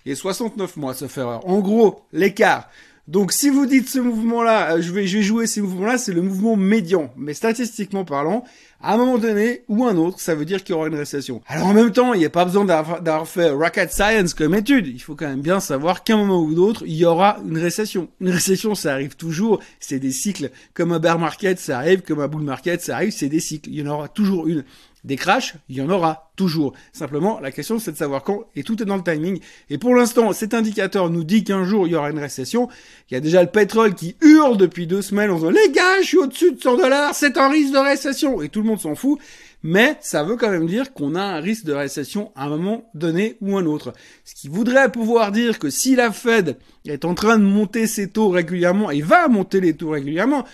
et 0.07 0.17
69 0.17 0.77
mois, 0.77 0.95
se 0.95 1.07
faire 1.07 1.41
en 1.47 1.61
gros 1.61 2.01
l'écart 2.13 2.69
donc 3.09 3.33
si 3.33 3.51
vous 3.51 3.67
dites 3.67 3.89
ce 3.89 4.01
mouvement-là, 4.01 4.73
euh, 4.73 4.83
je 4.83 4.91
vais, 4.91 5.07
je 5.07 5.19
vais 5.19 5.23
jouer 5.23 5.47
ces 5.47 5.61
mouvements-là, 5.61 5.97
c'est 5.97 6.13
le 6.13 6.23
mouvement 6.23 6.57
médian. 6.57 7.13
Mais 7.17 7.35
statistiquement 7.35 8.05
parlant, 8.05 8.43
à 8.81 8.95
un 8.95 8.97
moment 8.97 9.19
donné 9.19 9.63
ou 9.69 9.85
un 9.85 9.97
autre, 9.97 10.19
ça 10.19 10.35
veut 10.35 10.45
dire 10.45 10.65
qu'il 10.65 10.75
y 10.75 10.77
aura 10.77 10.89
une 10.89 10.97
récession. 10.97 11.41
Alors 11.47 11.69
en 11.69 11.73
même 11.73 11.93
temps, 11.93 12.15
il 12.15 12.19
n'y 12.19 12.25
a 12.25 12.31
pas 12.31 12.45
besoin 12.45 12.65
d'avoir 12.65 13.29
fait 13.29 13.51
rocket 13.51 13.93
science 13.93 14.35
comme 14.35 14.57
étude. 14.57 14.89
Il 14.89 14.99
faut 14.99 15.15
quand 15.15 15.29
même 15.29 15.41
bien 15.41 15.61
savoir 15.61 16.03
qu'à 16.03 16.15
un 16.15 16.17
moment 16.17 16.43
ou 16.43 16.53
d'autre, 16.53 16.83
il 16.85 16.97
y 16.97 17.05
aura 17.05 17.39
une 17.49 17.59
récession. 17.59 18.09
Une 18.21 18.31
récession, 18.31 18.75
ça 18.75 18.93
arrive 18.93 19.15
toujours. 19.15 19.61
C'est 19.79 20.01
des 20.01 20.11
cycles. 20.11 20.51
Comme 20.75 20.91
un 20.91 20.99
bear 20.99 21.21
market, 21.21 21.61
ça 21.61 21.79
arrive. 21.79 22.03
Comme 22.03 22.21
un 22.21 22.29
bull 22.29 22.43
market, 22.43 22.83
ça 22.83 22.97
arrive. 22.97 23.13
C'est 23.13 23.29
des 23.29 23.41
cycles. 23.41 23.71
Il 23.71 23.77
y 23.77 23.83
en 23.83 23.93
aura 23.93 24.09
toujours 24.09 24.49
une. 24.49 24.65
Des 25.07 25.15
crashs, 25.15 25.55
il 25.69 25.77
y 25.77 25.81
en 25.81 25.89
aura 25.89 26.33
toujours. 26.35 26.73
Simplement, 26.93 27.39
la 27.41 27.53
question 27.53 27.79
c'est 27.79 27.93
de 27.93 27.97
savoir 27.97 28.25
quand, 28.25 28.45
et 28.57 28.65
tout 28.65 28.83
est 28.83 28.85
dans 28.85 28.97
le 28.97 29.05
timing. 29.05 29.39
Et 29.71 29.79
pour 29.79 29.95
l'instant, 29.95 30.33
cet 30.33 30.53
indicateur 30.53 31.11
nous 31.11 31.23
dit 31.23 31.45
qu'un 31.45 31.65
jour 31.65 31.87
il 31.87 31.93
y 31.93 31.95
aura 31.95 32.11
une 32.11 32.19
récession. 32.19 32.69
Il 33.09 33.15
y 33.15 33.17
a 33.17 33.21
déjà 33.21 33.41
le 33.41 33.49
pétrole 33.49 33.95
qui 33.95 34.17
hurle 34.21 34.57
depuis 34.57 34.89
deux 34.89 35.03
semaines 35.03 35.31
en 35.31 35.37
disant 35.37 35.51
les 35.51 35.71
gars, 35.71 36.03
je 36.03 36.07
suis 36.07 36.19
au-dessus 36.19 36.53
de 36.53 36.61
100 36.61 36.77
dollars, 36.77 37.15
c'est 37.15 37.39
un 37.39 37.49
risque 37.49 37.73
de 37.73 37.79
récession. 37.79 38.43
Et 38.43 38.49
tout 38.49 38.63
le 38.63 38.67
monde 38.67 38.81
s'en 38.81 38.97
fout. 38.97 39.21
Mais 39.63 39.97
ça 40.01 40.23
veut 40.23 40.37
quand 40.37 40.51
même 40.51 40.67
dire 40.67 40.93
qu'on 40.93 41.15
a 41.15 41.23
un 41.23 41.41
risque 41.41 41.65
de 41.65 41.73
récession 41.73 42.31
à 42.35 42.45
un 42.45 42.49
moment 42.49 42.91
donné 42.95 43.37
ou 43.41 43.57
un 43.57 43.67
autre. 43.67 43.93
Ce 44.25 44.35
qui 44.35 44.49
voudrait 44.49 44.91
pouvoir 44.93 45.33
dire 45.33 45.59
que 45.59 45.71
si 45.71 45.97
la 45.97 46.13
Fed 46.13 46.57
est 46.85 47.05
en 47.05 47.15
train 47.15 47.39
de 47.39 47.45
monter 47.45 47.87
ses 47.87 48.09
taux 48.09 48.29
régulièrement 48.29 48.91
et 48.91 49.03
va 49.03 49.29
monter 49.29 49.61
les 49.61 49.75
taux 49.75 49.91
régulièrement, 49.91 50.45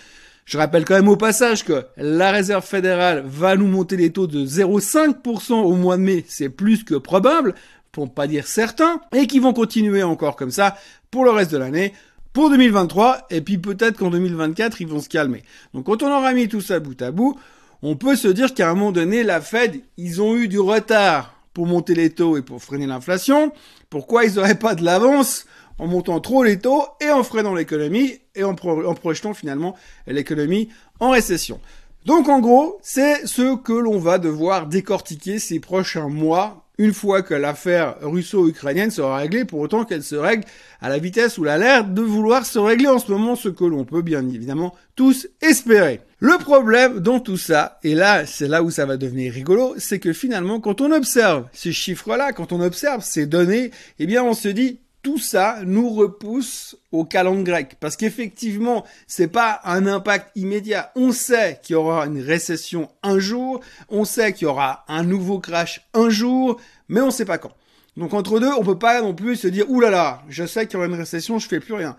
je 0.45 0.57
rappelle 0.57 0.85
quand 0.85 0.95
même 0.95 1.07
au 1.07 1.17
passage 1.17 1.63
que 1.63 1.85
la 1.97 2.31
réserve 2.31 2.65
fédérale 2.65 3.23
va 3.25 3.55
nous 3.55 3.67
monter 3.67 3.95
les 3.95 4.11
taux 4.11 4.27
de 4.27 4.45
0,5% 4.45 5.53
au 5.53 5.73
mois 5.73 5.97
de 5.97 6.01
mai, 6.01 6.25
c'est 6.27 6.49
plus 6.49 6.83
que 6.83 6.95
probable, 6.95 7.55
pour 7.91 8.13
pas 8.13 8.27
dire 8.27 8.47
certain, 8.47 9.01
et 9.13 9.27
qui 9.27 9.39
vont 9.39 9.53
continuer 9.53 10.03
encore 10.03 10.35
comme 10.35 10.51
ça 10.51 10.75
pour 11.11 11.23
le 11.23 11.31
reste 11.31 11.51
de 11.51 11.57
l'année, 11.57 11.93
pour 12.33 12.49
2023, 12.49 13.27
et 13.29 13.41
puis 13.41 13.59
peut-être 13.59 13.97
qu'en 13.97 14.09
2024, 14.09 14.81
ils 14.81 14.87
vont 14.87 14.99
se 14.99 15.09
calmer. 15.09 15.43
Donc 15.73 15.85
quand 15.85 16.01
on 16.01 16.11
aura 16.11 16.33
mis 16.33 16.49
tout 16.49 16.61
ça 16.61 16.79
bout 16.79 16.99
à 17.01 17.11
bout, 17.11 17.39
on 17.83 17.95
peut 17.95 18.15
se 18.15 18.27
dire 18.27 18.53
qu'à 18.53 18.69
un 18.69 18.73
moment 18.73 18.91
donné, 18.91 19.23
la 19.23 19.39
Fed, 19.39 19.81
ils 19.97 20.21
ont 20.21 20.35
eu 20.35 20.47
du 20.47 20.59
retard 20.59 21.35
pour 21.53 21.67
monter 21.67 21.93
les 21.93 22.09
taux 22.09 22.37
et 22.37 22.41
pour 22.41 22.63
freiner 22.63 22.87
l'inflation. 22.87 23.51
Pourquoi 23.89 24.25
ils 24.25 24.35
n'auraient 24.35 24.55
pas 24.57 24.73
de 24.73 24.83
l'avance 24.83 25.45
en 25.83 25.87
montant 25.87 26.21
trop 26.21 26.45
les 26.45 26.59
taux 26.59 26.85
et 27.01 27.09
en 27.09 27.23
freinant 27.23 27.53
l'économie 27.53 28.19
et 28.35 28.45
en, 28.45 28.55
projetant 28.55 29.33
finalement 29.33 29.75
l'économie 30.07 30.69
en 31.01 31.09
récession. 31.09 31.59
Donc 32.05 32.29
en 32.29 32.39
gros, 32.39 32.79
c'est 32.81 33.27
ce 33.27 33.57
que 33.57 33.73
l'on 33.73 33.99
va 33.99 34.17
devoir 34.17 34.67
décortiquer 34.67 35.39
ces 35.39 35.59
prochains 35.59 36.07
mois 36.07 36.63
une 36.77 36.93
fois 36.93 37.21
que 37.21 37.33
l'affaire 37.33 37.97
russo-ukrainienne 38.01 38.91
sera 38.91 39.17
réglée, 39.17 39.45
pour 39.45 39.59
autant 39.59 39.85
qu'elle 39.85 40.03
se 40.03 40.15
règle 40.15 40.45
à 40.81 40.89
la 40.89 40.97
vitesse 40.97 41.37
a 41.37 41.57
l'air 41.57 41.85
de 41.85 42.01
vouloir 42.01 42.45
se 42.45 42.57
régler 42.57 42.87
en 42.87 42.97
ce 42.97 43.11
moment, 43.11 43.35
ce 43.35 43.49
que 43.49 43.63
l'on 43.63 43.83
peut 43.83 44.01
bien 44.01 44.27
évidemment 44.27 44.73
tous 44.95 45.27
espérer. 45.41 46.01
Le 46.19 46.37
problème 46.37 46.99
dans 46.99 47.19
tout 47.19 47.37
ça, 47.37 47.77
et 47.83 47.93
là 47.93 48.25
c'est 48.25 48.47
là 48.47 48.63
où 48.63 48.71
ça 48.71 48.85
va 48.85 48.97
devenir 48.97 49.33
rigolo, 49.33 49.75
c'est 49.77 49.99
que 49.99 50.13
finalement 50.13 50.59
quand 50.59 50.81
on 50.81 50.91
observe 50.91 51.45
ces 51.51 51.73
chiffres-là, 51.73 52.33
quand 52.33 52.53
on 52.53 52.61
observe 52.61 53.03
ces 53.03 53.27
données, 53.27 53.69
eh 53.99 54.05
bien 54.07 54.23
on 54.23 54.33
se 54.33 54.47
dit 54.47 54.79
tout 55.03 55.17
ça 55.19 55.59
nous 55.65 55.89
repousse 55.89 56.77
au 56.91 57.03
calendrier 57.03 57.43
grec. 57.43 57.75
Parce 57.79 57.97
qu'effectivement, 57.97 58.85
c'est 59.05 59.27
pas 59.27 59.59
un 59.65 59.85
impact 59.85 60.31
immédiat. 60.35 60.91
On 60.95 61.11
sait 61.11 61.59
qu'il 61.61 61.73
y 61.73 61.77
aura 61.77 62.05
une 62.05 62.21
récession 62.21 62.89
un 63.03 63.19
jour, 63.19 63.59
on 63.89 64.05
sait 64.05 64.33
qu'il 64.33 64.43
y 64.43 64.49
aura 64.49 64.85
un 64.87 65.03
nouveau 65.03 65.39
crash 65.39 65.81
un 65.93 66.09
jour, 66.09 66.59
mais 66.87 67.01
on 67.01 67.11
sait 67.11 67.25
pas 67.25 67.37
quand. 67.37 67.51
Donc 67.97 68.13
entre 68.13 68.39
deux, 68.39 68.51
on 68.57 68.63
peut 68.63 68.79
pas 68.79 69.01
non 69.01 69.13
plus 69.13 69.35
se 69.35 69.47
dire, 69.47 69.69
oulala, 69.69 69.91
là 69.91 69.97
là, 69.97 70.23
je 70.29 70.45
sais 70.45 70.65
qu'il 70.65 70.75
y 70.75 70.77
aura 70.77 70.87
une 70.87 70.95
récession, 70.95 71.37
je 71.37 71.47
fais 71.47 71.59
plus 71.59 71.73
rien. 71.73 71.95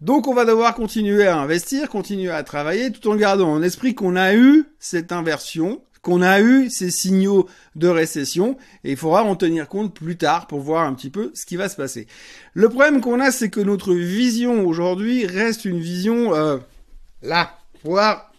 Donc 0.00 0.28
on 0.28 0.34
va 0.34 0.44
devoir 0.44 0.74
continuer 0.74 1.26
à 1.26 1.38
investir, 1.38 1.88
continuer 1.88 2.30
à 2.30 2.42
travailler, 2.42 2.90
tout 2.90 3.08
en 3.08 3.16
gardant 3.16 3.50
en 3.50 3.62
esprit 3.62 3.94
qu'on 3.94 4.16
a 4.16 4.34
eu 4.34 4.64
cette 4.78 5.12
inversion, 5.12 5.82
qu'on 6.04 6.22
a 6.22 6.40
eu 6.40 6.68
ces 6.70 6.90
signaux 6.90 7.48
de 7.74 7.88
récession, 7.88 8.56
et 8.84 8.92
il 8.92 8.96
faudra 8.96 9.24
en 9.24 9.34
tenir 9.34 9.68
compte 9.68 9.94
plus 9.94 10.16
tard 10.16 10.46
pour 10.46 10.60
voir 10.60 10.84
un 10.84 10.92
petit 10.92 11.10
peu 11.10 11.32
ce 11.34 11.46
qui 11.46 11.56
va 11.56 11.68
se 11.68 11.76
passer. 11.76 12.06
Le 12.52 12.68
problème 12.68 13.00
qu'on 13.00 13.20
a, 13.20 13.32
c'est 13.32 13.48
que 13.48 13.60
notre 13.60 13.94
vision 13.94 14.66
aujourd'hui 14.66 15.26
reste 15.26 15.64
une 15.64 15.80
vision 15.80 16.34
euh, 16.34 16.58
là, 17.22 17.58
voire 17.82 18.33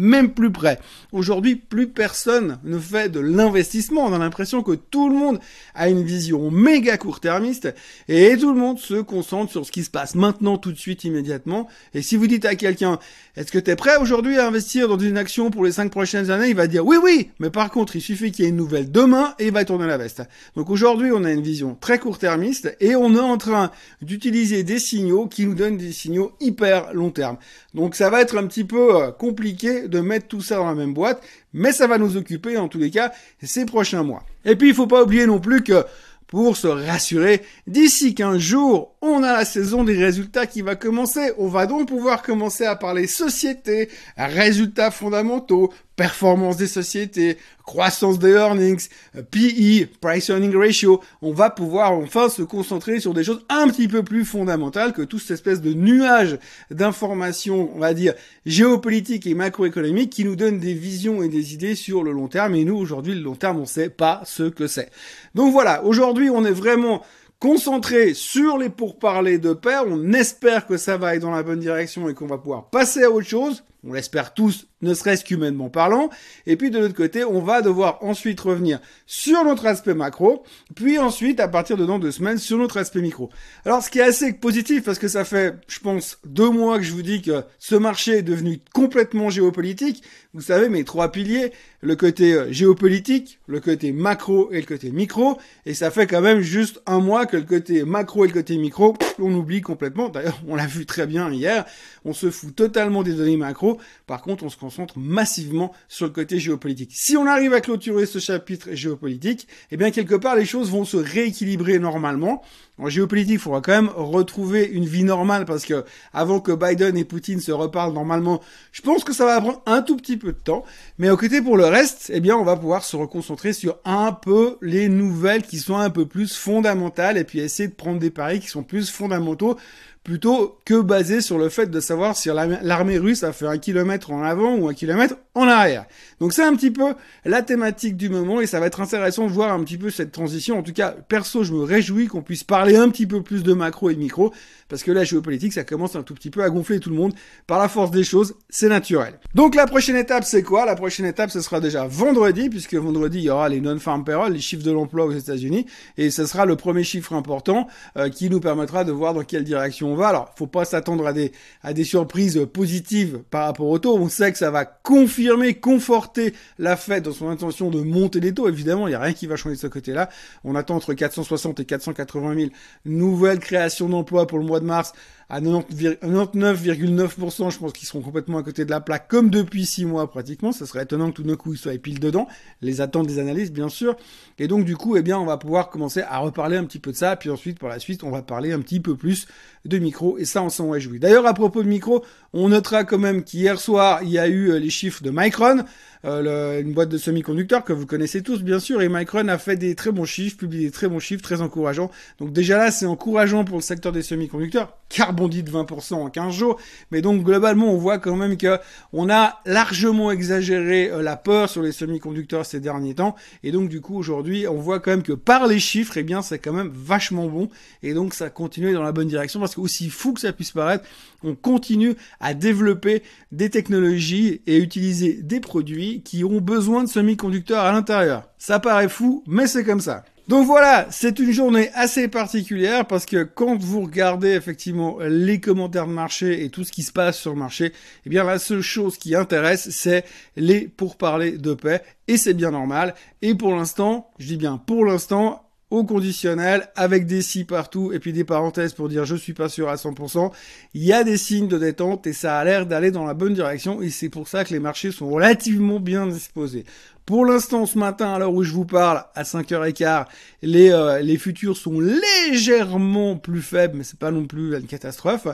même 0.00 0.32
plus 0.32 0.50
près. 0.50 0.78
Aujourd'hui, 1.12 1.56
plus 1.56 1.88
personne 1.88 2.58
ne 2.64 2.78
fait 2.78 3.08
de 3.10 3.20
l'investissement. 3.20 4.06
On 4.06 4.12
a 4.12 4.18
l'impression 4.18 4.62
que 4.62 4.72
tout 4.72 5.08
le 5.08 5.14
monde 5.14 5.38
a 5.74 5.88
une 5.88 6.02
vision 6.02 6.50
méga 6.50 6.96
court-termiste 6.96 7.74
et 8.08 8.36
tout 8.36 8.52
le 8.52 8.58
monde 8.58 8.78
se 8.78 9.00
concentre 9.00 9.52
sur 9.52 9.66
ce 9.66 9.70
qui 9.70 9.84
se 9.84 9.90
passe 9.90 10.14
maintenant, 10.14 10.56
tout 10.56 10.72
de 10.72 10.78
suite, 10.78 11.04
immédiatement. 11.04 11.68
Et 11.94 12.02
si 12.02 12.16
vous 12.16 12.26
dites 12.26 12.46
à 12.46 12.54
quelqu'un, 12.54 12.98
est-ce 13.36 13.52
que 13.52 13.58
tu 13.58 13.70
es 13.70 13.76
prêt 13.76 13.96
aujourd'hui 13.96 14.38
à 14.38 14.46
investir 14.46 14.88
dans 14.88 14.98
une 14.98 15.18
action 15.18 15.50
pour 15.50 15.64
les 15.64 15.72
cinq 15.72 15.90
prochaines 15.90 16.30
années 16.30 16.48
Il 16.48 16.56
va 16.56 16.66
dire 16.66 16.84
oui, 16.84 16.96
oui, 17.02 17.30
mais 17.38 17.50
par 17.50 17.70
contre, 17.70 17.96
il 17.96 18.00
suffit 18.00 18.32
qu'il 18.32 18.44
y 18.44 18.48
ait 18.48 18.50
une 18.50 18.56
nouvelle 18.56 18.90
demain 18.90 19.34
et 19.38 19.46
il 19.46 19.52
va 19.52 19.64
tourner 19.64 19.86
la 19.86 19.98
veste. 19.98 20.22
Donc 20.56 20.70
aujourd'hui, 20.70 21.10
on 21.12 21.24
a 21.24 21.30
une 21.30 21.42
vision 21.42 21.76
très 21.78 21.98
court-termiste 21.98 22.74
et 22.80 22.96
on 22.96 23.14
est 23.14 23.20
en 23.20 23.36
train 23.36 23.70
d'utiliser 24.00 24.62
des 24.62 24.78
signaux 24.78 25.26
qui 25.26 25.46
nous 25.46 25.54
donnent 25.54 25.76
des 25.76 25.92
signaux 25.92 26.32
hyper 26.40 26.94
long 26.94 27.10
terme. 27.10 27.36
Donc 27.74 27.94
ça 27.94 28.10
va 28.10 28.20
être 28.20 28.36
un 28.36 28.46
petit 28.46 28.64
peu 28.64 28.96
euh, 28.96 29.10
compliqué 29.12 29.88
de 29.90 30.00
mettre 30.00 30.28
tout 30.28 30.40
ça 30.40 30.56
dans 30.56 30.66
la 30.66 30.74
même 30.74 30.94
boîte, 30.94 31.22
mais 31.52 31.72
ça 31.72 31.86
va 31.86 31.98
nous 31.98 32.16
occuper 32.16 32.56
en 32.56 32.68
tous 32.68 32.78
les 32.78 32.90
cas 32.90 33.12
ces 33.42 33.66
prochains 33.66 34.02
mois. 34.02 34.24
Et 34.44 34.56
puis 34.56 34.68
il 34.68 34.74
faut 34.74 34.86
pas 34.86 35.02
oublier 35.02 35.26
non 35.26 35.40
plus 35.40 35.62
que 35.62 35.84
pour 36.30 36.56
se 36.56 36.68
rassurer, 36.68 37.42
d'ici 37.66 38.14
15 38.14 38.38
jours, 38.38 38.94
on 39.02 39.24
a 39.24 39.32
la 39.32 39.44
saison 39.44 39.82
des 39.82 39.96
résultats 39.96 40.46
qui 40.46 40.62
va 40.62 40.76
commencer. 40.76 41.32
On 41.38 41.48
va 41.48 41.66
donc 41.66 41.88
pouvoir 41.88 42.22
commencer 42.22 42.64
à 42.64 42.76
parler 42.76 43.08
société, 43.08 43.88
résultats 44.16 44.92
fondamentaux, 44.92 45.72
performance 46.00 46.56
des 46.56 46.66
sociétés, 46.66 47.36
croissance 47.66 48.18
des 48.18 48.30
earnings, 48.30 48.88
PE, 49.12 49.86
price 50.00 50.30
earning 50.30 50.56
ratio. 50.56 51.02
On 51.20 51.34
va 51.34 51.50
pouvoir 51.50 51.92
enfin 51.92 52.30
se 52.30 52.40
concentrer 52.40 53.00
sur 53.00 53.12
des 53.12 53.22
choses 53.22 53.44
un 53.50 53.68
petit 53.68 53.86
peu 53.86 54.02
plus 54.02 54.24
fondamentales 54.24 54.94
que 54.94 55.02
toute 55.02 55.20
cette 55.20 55.32
espèce 55.32 55.60
de 55.60 55.74
nuage 55.74 56.38
d'informations, 56.70 57.68
on 57.74 57.80
va 57.80 57.92
dire, 57.92 58.14
géopolitiques 58.46 59.26
et 59.26 59.34
macroéconomiques 59.34 60.08
qui 60.08 60.24
nous 60.24 60.36
donnent 60.36 60.58
des 60.58 60.72
visions 60.72 61.22
et 61.22 61.28
des 61.28 61.52
idées 61.52 61.74
sur 61.74 62.02
le 62.02 62.12
long 62.12 62.28
terme. 62.28 62.54
Et 62.54 62.64
nous, 62.64 62.78
aujourd'hui, 62.78 63.14
le 63.14 63.20
long 63.20 63.36
terme, 63.36 63.60
on 63.60 63.66
sait 63.66 63.90
pas 63.90 64.22
ce 64.24 64.44
que 64.44 64.68
c'est. 64.68 64.88
Donc 65.34 65.52
voilà, 65.52 65.84
aujourd'hui, 65.84 66.30
on 66.30 66.46
est 66.46 66.50
vraiment 66.50 67.02
concentré 67.40 68.14
sur 68.14 68.56
les 68.56 68.70
pourparlers 68.70 69.38
de 69.38 69.52
pair. 69.52 69.82
On 69.86 70.14
espère 70.14 70.66
que 70.66 70.78
ça 70.78 70.96
va 70.96 71.08
aller 71.08 71.18
dans 71.18 71.30
la 71.30 71.42
bonne 71.42 71.60
direction 71.60 72.08
et 72.08 72.14
qu'on 72.14 72.26
va 72.26 72.38
pouvoir 72.38 72.70
passer 72.70 73.04
à 73.04 73.10
autre 73.10 73.28
chose. 73.28 73.64
On 73.86 73.92
l'espère 73.94 74.34
tous, 74.34 74.66
ne 74.82 74.92
serait-ce 74.94 75.24
qu'humainement 75.24 75.70
parlant. 75.70 76.10
Et 76.46 76.56
puis 76.56 76.70
de 76.70 76.78
l'autre 76.78 76.94
côté, 76.94 77.24
on 77.24 77.40
va 77.40 77.62
devoir 77.62 77.98
ensuite 78.02 78.40
revenir 78.40 78.78
sur 79.06 79.42
notre 79.44 79.66
aspect 79.66 79.94
macro, 79.94 80.44
puis 80.74 80.98
ensuite, 80.98 81.40
à 81.40 81.48
partir 81.48 81.76
de 81.76 81.86
dans 81.86 81.98
deux 81.98 82.12
semaines, 82.12 82.38
sur 82.38 82.58
notre 82.58 82.78
aspect 82.78 83.00
micro. 83.00 83.30
Alors, 83.64 83.82
ce 83.82 83.90
qui 83.90 83.98
est 83.98 84.02
assez 84.02 84.32
positif, 84.32 84.84
parce 84.84 84.98
que 84.98 85.08
ça 85.08 85.24
fait, 85.24 85.54
je 85.68 85.80
pense, 85.80 86.18
deux 86.24 86.50
mois 86.50 86.78
que 86.78 86.84
je 86.84 86.92
vous 86.92 87.02
dis 87.02 87.22
que 87.22 87.42
ce 87.58 87.74
marché 87.74 88.18
est 88.18 88.22
devenu 88.22 88.60
complètement 88.72 89.30
géopolitique. 89.30 90.02
Vous 90.32 90.42
savez, 90.42 90.68
mes 90.68 90.84
trois 90.84 91.10
piliers, 91.10 91.52
le 91.80 91.96
côté 91.96 92.34
euh, 92.34 92.52
géopolitique, 92.52 93.40
le 93.46 93.60
côté 93.60 93.92
macro 93.92 94.52
et 94.52 94.60
le 94.60 94.66
côté 94.66 94.90
micro. 94.90 95.38
Et 95.66 95.74
ça 95.74 95.90
fait 95.90 96.06
quand 96.06 96.20
même 96.20 96.40
juste 96.40 96.80
un 96.86 97.00
mois 97.00 97.26
que 97.26 97.36
le 97.36 97.42
côté 97.42 97.84
macro 97.84 98.24
et 98.24 98.28
le 98.28 98.34
côté 98.34 98.56
micro, 98.56 98.96
on 99.18 99.32
oublie 99.34 99.60
complètement. 99.60 100.08
D'ailleurs, 100.08 100.40
on 100.46 100.54
l'a 100.54 100.66
vu 100.66 100.86
très 100.86 101.06
bien 101.06 101.30
hier. 101.32 101.64
On 102.04 102.12
se 102.12 102.30
fout 102.30 102.54
totalement 102.54 103.02
des 103.02 103.14
données 103.14 103.36
macro. 103.36 103.69
Par 104.06 104.22
contre, 104.22 104.44
on 104.44 104.48
se 104.48 104.56
concentre 104.56 104.98
massivement 104.98 105.72
sur 105.88 106.06
le 106.06 106.12
côté 106.12 106.38
géopolitique. 106.38 106.90
Si 106.94 107.16
on 107.16 107.26
arrive 107.26 107.52
à 107.52 107.60
clôturer 107.60 108.06
ce 108.06 108.18
chapitre 108.18 108.68
géopolitique, 108.72 109.48
eh 109.70 109.76
bien, 109.76 109.90
quelque 109.90 110.14
part, 110.14 110.36
les 110.36 110.44
choses 110.46 110.70
vont 110.70 110.84
se 110.84 110.96
rééquilibrer 110.96 111.78
normalement. 111.78 112.42
En 112.78 112.88
géopolitique, 112.88 113.34
il 113.34 113.38
faudra 113.38 113.60
quand 113.60 113.72
même 113.72 113.90
retrouver 113.94 114.64
une 114.64 114.86
vie 114.86 115.04
normale 115.04 115.44
parce 115.44 115.66
que 115.66 115.84
avant 116.14 116.40
que 116.40 116.52
Biden 116.52 116.96
et 116.96 117.04
Poutine 117.04 117.40
se 117.40 117.52
reparlent 117.52 117.92
normalement, 117.92 118.40
je 118.72 118.80
pense 118.80 119.04
que 119.04 119.12
ça 119.12 119.26
va 119.26 119.40
prendre 119.40 119.62
un 119.66 119.82
tout 119.82 119.96
petit 119.96 120.16
peu 120.16 120.32
de 120.32 120.38
temps. 120.38 120.64
Mais 120.98 121.10
au 121.10 121.16
côté 121.18 121.42
pour 121.42 121.58
le 121.58 121.66
reste, 121.66 122.10
eh 122.12 122.20
bien, 122.20 122.36
on 122.36 122.44
va 122.44 122.56
pouvoir 122.56 122.84
se 122.84 122.96
reconcentrer 122.96 123.52
sur 123.52 123.76
un 123.84 124.12
peu 124.12 124.56
les 124.62 124.88
nouvelles 124.88 125.42
qui 125.42 125.58
sont 125.58 125.76
un 125.76 125.90
peu 125.90 126.06
plus 126.06 126.34
fondamentales 126.34 127.18
et 127.18 127.24
puis 127.24 127.40
essayer 127.40 127.68
de 127.68 127.74
prendre 127.74 127.98
des 127.98 128.10
paris 128.10 128.40
qui 128.40 128.48
sont 128.48 128.62
plus 128.62 128.90
fondamentaux 128.90 129.58
plutôt 130.04 130.58
que 130.64 130.80
basé 130.80 131.20
sur 131.20 131.38
le 131.38 131.48
fait 131.48 131.70
de 131.70 131.80
savoir 131.80 132.16
si 132.16 132.28
l'armée 132.28 132.98
russe 132.98 133.22
a 133.22 133.32
fait 133.32 133.46
un 133.46 133.58
kilomètre 133.58 134.10
en 134.10 134.22
avant 134.22 134.54
ou 134.54 134.68
un 134.68 134.74
kilomètre 134.74 135.16
en 135.34 135.46
arrière. 135.46 135.86
Donc 136.18 136.32
c'est 136.32 136.42
un 136.42 136.54
petit 136.54 136.70
peu 136.70 136.94
la 137.24 137.42
thématique 137.42 137.96
du 137.96 138.08
moment 138.08 138.40
et 138.40 138.46
ça 138.46 138.60
va 138.60 138.66
être 138.66 138.80
intéressant 138.80 139.26
de 139.26 139.32
voir 139.32 139.52
un 139.52 139.62
petit 139.62 139.78
peu 139.78 139.90
cette 139.90 140.12
transition. 140.12 140.58
En 140.58 140.62
tout 140.62 140.72
cas, 140.72 140.90
perso, 140.90 141.44
je 141.44 141.52
me 141.52 141.62
réjouis 141.62 142.08
qu'on 142.08 142.22
puisse 142.22 142.44
parler 142.44 142.76
un 142.76 142.88
petit 142.88 143.06
peu 143.06 143.22
plus 143.22 143.42
de 143.42 143.52
macro 143.52 143.90
et 143.90 143.94
de 143.94 144.00
micro 144.00 144.32
parce 144.68 144.82
que 144.82 144.92
la 144.92 145.04
géopolitique, 145.04 145.52
ça 145.52 145.64
commence 145.64 145.96
un 145.96 146.02
tout 146.02 146.14
petit 146.14 146.30
peu 146.30 146.42
à 146.42 146.50
gonfler 146.50 146.78
tout 146.78 146.90
le 146.90 146.96
monde 146.96 147.12
par 147.46 147.58
la 147.58 147.68
force 147.68 147.90
des 147.90 148.04
choses, 148.04 148.34
c'est 148.48 148.68
naturel. 148.68 149.18
Donc 149.34 149.54
la 149.54 149.66
prochaine 149.66 149.96
étape, 149.96 150.24
c'est 150.24 150.42
quoi? 150.42 150.64
La 150.64 150.76
prochaine 150.76 151.06
étape, 151.06 151.30
ce 151.30 151.40
sera 151.40 151.60
déjà 151.60 151.86
vendredi 151.86 152.48
puisque 152.48 152.74
vendredi, 152.74 153.18
il 153.18 153.24
y 153.24 153.30
aura 153.30 153.48
les 153.48 153.60
non-farm 153.60 154.04
payroll, 154.04 154.32
les 154.32 154.40
chiffres 154.40 154.64
de 154.64 154.70
l'emploi 154.70 155.06
aux 155.06 155.12
États-Unis 155.12 155.66
et 155.96 156.10
ce 156.10 156.26
sera 156.26 156.44
le 156.44 156.56
premier 156.56 156.84
chiffre 156.84 157.12
important 157.14 157.66
euh, 157.96 158.08
qui 158.08 158.30
nous 158.30 158.40
permettra 158.40 158.84
de 158.84 158.92
voir 158.92 159.14
dans 159.14 159.24
quelle 159.24 159.44
direction 159.44 159.92
on 159.92 159.96
va. 159.96 160.08
Alors, 160.08 160.32
faut 160.36 160.46
pas 160.46 160.64
s'attendre 160.64 161.06
à 161.06 161.12
des, 161.12 161.32
à 161.62 161.72
des 161.72 161.84
surprises 161.84 162.46
positives 162.52 163.22
par 163.30 163.46
rapport 163.46 163.68
au 163.68 163.78
taux. 163.78 163.96
On 163.96 164.08
sait 164.08 164.30
que 164.32 164.38
ça 164.38 164.50
va 164.50 164.64
confirmer, 164.64 165.19
conforter 165.60 166.34
la 166.58 166.76
Fed 166.76 167.04
dans 167.04 167.12
son 167.12 167.28
intention 167.28 167.70
de 167.70 167.80
monter 167.80 168.20
les 168.20 168.32
taux. 168.32 168.48
Évidemment, 168.48 168.86
il 168.86 168.90
n'y 168.90 168.96
a 168.96 169.00
rien 169.00 169.12
qui 169.12 169.26
va 169.26 169.36
changer 169.36 169.56
de 169.56 169.60
ce 169.60 169.66
côté-là. 169.66 170.08
On 170.44 170.54
attend 170.54 170.76
entre 170.76 170.94
460 170.94 171.60
et 171.60 171.64
480 171.64 172.34
000 172.34 172.50
nouvelles 172.84 173.40
créations 173.40 173.88
d'emplois 173.88 174.26
pour 174.26 174.38
le 174.38 174.44
mois 174.44 174.60
de 174.60 174.66
mars 174.66 174.92
à 175.30 175.40
99,9%, 175.40 177.50
je 177.50 177.58
pense 177.58 177.72
qu'ils 177.72 177.86
seront 177.86 178.00
complètement 178.00 178.38
à 178.38 178.42
côté 178.42 178.64
de 178.64 178.70
la 178.70 178.80
plaque, 178.80 179.06
comme 179.08 179.30
depuis 179.30 179.64
six 179.64 179.84
mois 179.84 180.10
pratiquement. 180.10 180.50
Ça 180.50 180.66
serait 180.66 180.82
étonnant 180.82 181.10
que 181.10 181.16
tout 181.16 181.22
d'un 181.22 181.36
coup 181.36 181.54
ils 181.54 181.58
soient 181.58 181.72
pile 181.78 182.00
dedans. 182.00 182.26
Les 182.62 182.80
attentes 182.80 183.06
des 183.06 183.20
analystes, 183.20 183.52
bien 183.52 183.68
sûr. 183.68 183.96
Et 184.38 184.48
donc 184.48 184.64
du 184.64 184.76
coup, 184.76 184.96
eh 184.96 185.02
bien, 185.02 185.18
on 185.18 185.24
va 185.24 185.36
pouvoir 185.36 185.70
commencer 185.70 186.02
à 186.02 186.18
reparler 186.18 186.56
un 186.56 186.64
petit 186.64 186.80
peu 186.80 186.90
de 186.90 186.96
ça. 186.96 187.14
Puis 187.14 187.30
ensuite, 187.30 187.60
pour 187.60 187.68
la 187.68 187.78
suite, 187.78 188.02
on 188.02 188.10
va 188.10 188.22
parler 188.22 188.52
un 188.52 188.60
petit 188.60 188.80
peu 188.80 188.96
plus 188.96 189.28
de 189.64 189.78
micro. 189.78 190.18
Et 190.18 190.24
ça, 190.24 190.42
on 190.42 190.48
s'en 190.48 190.70
réjouit. 190.70 190.98
D'ailleurs, 190.98 191.26
à 191.26 191.34
propos 191.34 191.62
de 191.62 191.68
micro, 191.68 192.04
on 192.32 192.48
notera 192.48 192.84
quand 192.84 192.98
même 192.98 193.22
qu'hier 193.22 193.60
soir, 193.60 194.02
il 194.02 194.10
y 194.10 194.18
a 194.18 194.26
eu 194.26 194.50
euh, 194.50 194.58
les 194.58 194.70
chiffres 194.70 195.02
de 195.02 195.10
Micron. 195.12 195.64
Euh, 196.06 196.60
une 196.62 196.72
boîte 196.72 196.88
de 196.88 196.96
semi-conducteurs 196.96 197.62
que 197.62 197.74
vous 197.74 197.84
connaissez 197.84 198.22
tous 198.22 198.42
bien 198.42 198.58
sûr, 198.58 198.80
et 198.80 198.88
Micron 198.88 199.28
a 199.28 199.36
fait 199.36 199.56
des 199.56 199.74
très 199.74 199.92
bons 199.92 200.06
chiffres, 200.06 200.38
publié 200.38 200.66
des 200.66 200.70
très 200.70 200.88
bons 200.88 200.98
chiffres, 200.98 201.22
très 201.22 201.42
encourageants. 201.42 201.90
Donc 202.18 202.32
déjà 202.32 202.56
là, 202.56 202.70
c'est 202.70 202.86
encourageant 202.86 203.44
pour 203.44 203.58
le 203.58 203.62
secteur 203.62 203.92
des 203.92 204.00
semi-conducteurs, 204.00 204.78
car 204.88 205.12
bondi 205.12 205.42
de 205.42 205.50
20% 205.50 205.94
en 205.94 206.08
15 206.08 206.34
jours, 206.34 206.58
mais 206.90 207.02
donc 207.02 207.22
globalement, 207.22 207.70
on 207.70 207.76
voit 207.76 207.98
quand 207.98 208.16
même 208.16 208.38
que 208.38 208.58
on 208.94 209.10
a 209.10 209.40
largement 209.44 210.10
exagéré 210.10 210.90
euh, 210.90 211.02
la 211.02 211.16
peur 211.16 211.50
sur 211.50 211.62
les 211.62 211.72
semi-conducteurs 211.72 212.46
ces 212.46 212.60
derniers 212.60 212.94
temps, 212.94 213.14
et 213.42 213.52
donc 213.52 213.68
du 213.68 213.82
coup 213.82 213.98
aujourd'hui, 213.98 214.48
on 214.48 214.56
voit 214.56 214.80
quand 214.80 214.92
même 214.92 215.02
que 215.02 215.12
par 215.12 215.46
les 215.46 215.58
chiffres, 215.58 215.98
eh 215.98 216.02
bien 216.02 216.22
c'est 216.22 216.38
quand 216.38 216.54
même 216.54 216.70
vachement 216.72 217.26
bon, 217.26 217.50
et 217.82 217.92
donc 217.92 218.14
ça 218.14 218.30
continue 218.30 218.72
dans 218.72 218.82
la 218.82 218.92
bonne 218.92 219.08
direction, 219.08 219.38
parce 219.38 219.54
que 219.54 219.60
aussi 219.60 219.90
fou 219.90 220.14
que 220.14 220.20
ça 220.20 220.32
puisse 220.32 220.52
paraître, 220.52 220.84
on 221.22 221.34
continue 221.34 221.94
à 222.20 222.32
développer 222.32 223.02
des 223.32 223.50
technologies 223.50 224.40
et 224.46 224.56
utiliser 224.56 225.20
des 225.22 225.40
produits 225.40 225.89
qui 225.98 226.24
ont 226.24 226.40
besoin 226.40 226.84
de 226.84 226.88
semi-conducteurs 226.88 227.64
à 227.64 227.72
l'intérieur. 227.72 228.28
Ça 228.38 228.60
paraît 228.60 228.88
fou, 228.88 229.24
mais 229.26 229.46
c'est 229.46 229.64
comme 229.64 229.80
ça. 229.80 230.04
Donc 230.30 230.46
voilà, 230.46 230.86
c'est 230.90 231.18
une 231.18 231.32
journée 231.32 231.70
assez 231.74 232.06
particulière 232.06 232.86
parce 232.86 233.04
que 233.04 233.24
quand 233.24 233.60
vous 233.60 233.80
regardez 233.80 234.28
effectivement 234.28 234.98
les 235.00 235.40
commentaires 235.40 235.88
de 235.88 235.92
marché 235.92 236.44
et 236.44 236.50
tout 236.50 236.62
ce 236.62 236.70
qui 236.70 236.84
se 236.84 236.92
passe 236.92 237.18
sur 237.18 237.32
le 237.32 237.38
marché, 237.38 237.72
eh 238.06 238.10
bien 238.10 238.22
la 238.22 238.38
seule 238.38 238.60
chose 238.60 238.96
qui 238.96 239.16
intéresse, 239.16 239.70
c'est 239.70 240.04
les 240.36 240.68
pourparlers 240.68 241.36
de 241.36 241.54
paix 241.54 241.82
et 242.06 242.16
c'est 242.16 242.34
bien 242.34 242.52
normal. 242.52 242.94
Et 243.22 243.34
pour 243.34 243.56
l'instant, 243.56 244.08
je 244.20 244.28
dis 244.28 244.36
bien 244.36 244.56
pour 244.56 244.84
l'instant, 244.84 245.49
au 245.70 245.84
conditionnel 245.84 246.68
avec 246.76 247.06
des 247.06 247.22
si 247.22 247.44
partout 247.44 247.92
et 247.92 247.98
puis 247.98 248.12
des 248.12 248.24
parenthèses 248.24 248.74
pour 248.74 248.88
dire 248.88 249.04
je 249.04 249.16
suis 249.16 249.32
pas 249.32 249.48
sûr 249.48 249.68
à 249.68 249.76
100%. 249.76 250.30
Il 250.74 250.82
y 250.82 250.92
a 250.92 251.04
des 251.04 251.16
signes 251.16 251.48
de 251.48 251.58
détente 251.58 252.06
et 252.06 252.12
ça 252.12 252.38
a 252.38 252.44
l'air 252.44 252.66
d'aller 252.66 252.90
dans 252.90 253.06
la 253.06 253.14
bonne 253.14 253.34
direction 253.34 253.80
et 253.80 253.90
c'est 253.90 254.08
pour 254.08 254.28
ça 254.28 254.44
que 254.44 254.52
les 254.52 254.60
marchés 254.60 254.90
sont 254.90 255.08
relativement 255.08 255.80
bien 255.80 256.06
disposés. 256.06 256.64
Pour 257.06 257.24
l'instant, 257.24 257.66
ce 257.66 257.78
matin, 257.78 258.12
à 258.12 258.18
l'heure 258.18 258.32
où 258.32 258.44
je 258.44 258.52
vous 258.52 258.64
parle, 258.64 259.02
à 259.14 259.24
5h15, 259.24 260.04
les, 260.42 260.70
euh, 260.70 261.00
les 261.00 261.18
futurs 261.18 261.56
sont 261.56 261.80
légèrement 261.80 263.16
plus 263.16 263.42
faibles, 263.42 263.78
mais 263.78 263.84
c'est 263.84 263.98
pas 263.98 264.12
non 264.12 264.26
plus 264.26 264.56
une 264.56 264.66
catastrophe. 264.66 265.26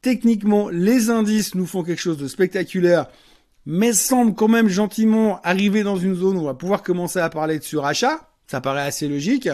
Techniquement, 0.00 0.68
les 0.68 1.10
indices 1.10 1.56
nous 1.56 1.66
font 1.66 1.82
quelque 1.82 2.00
chose 2.00 2.18
de 2.18 2.28
spectaculaire, 2.28 3.06
mais 3.66 3.92
semblent 3.92 4.34
quand 4.34 4.46
même 4.48 4.68
gentiment 4.68 5.40
arriver 5.42 5.82
dans 5.82 5.96
une 5.96 6.14
zone 6.14 6.36
où 6.36 6.40
on 6.40 6.44
va 6.44 6.54
pouvoir 6.54 6.82
commencer 6.82 7.18
à 7.18 7.30
parler 7.30 7.58
de 7.58 7.64
surachat. 7.64 8.28
Ça 8.46 8.60
paraît 8.60 8.82
assez 8.82 9.08
logique. 9.08 9.48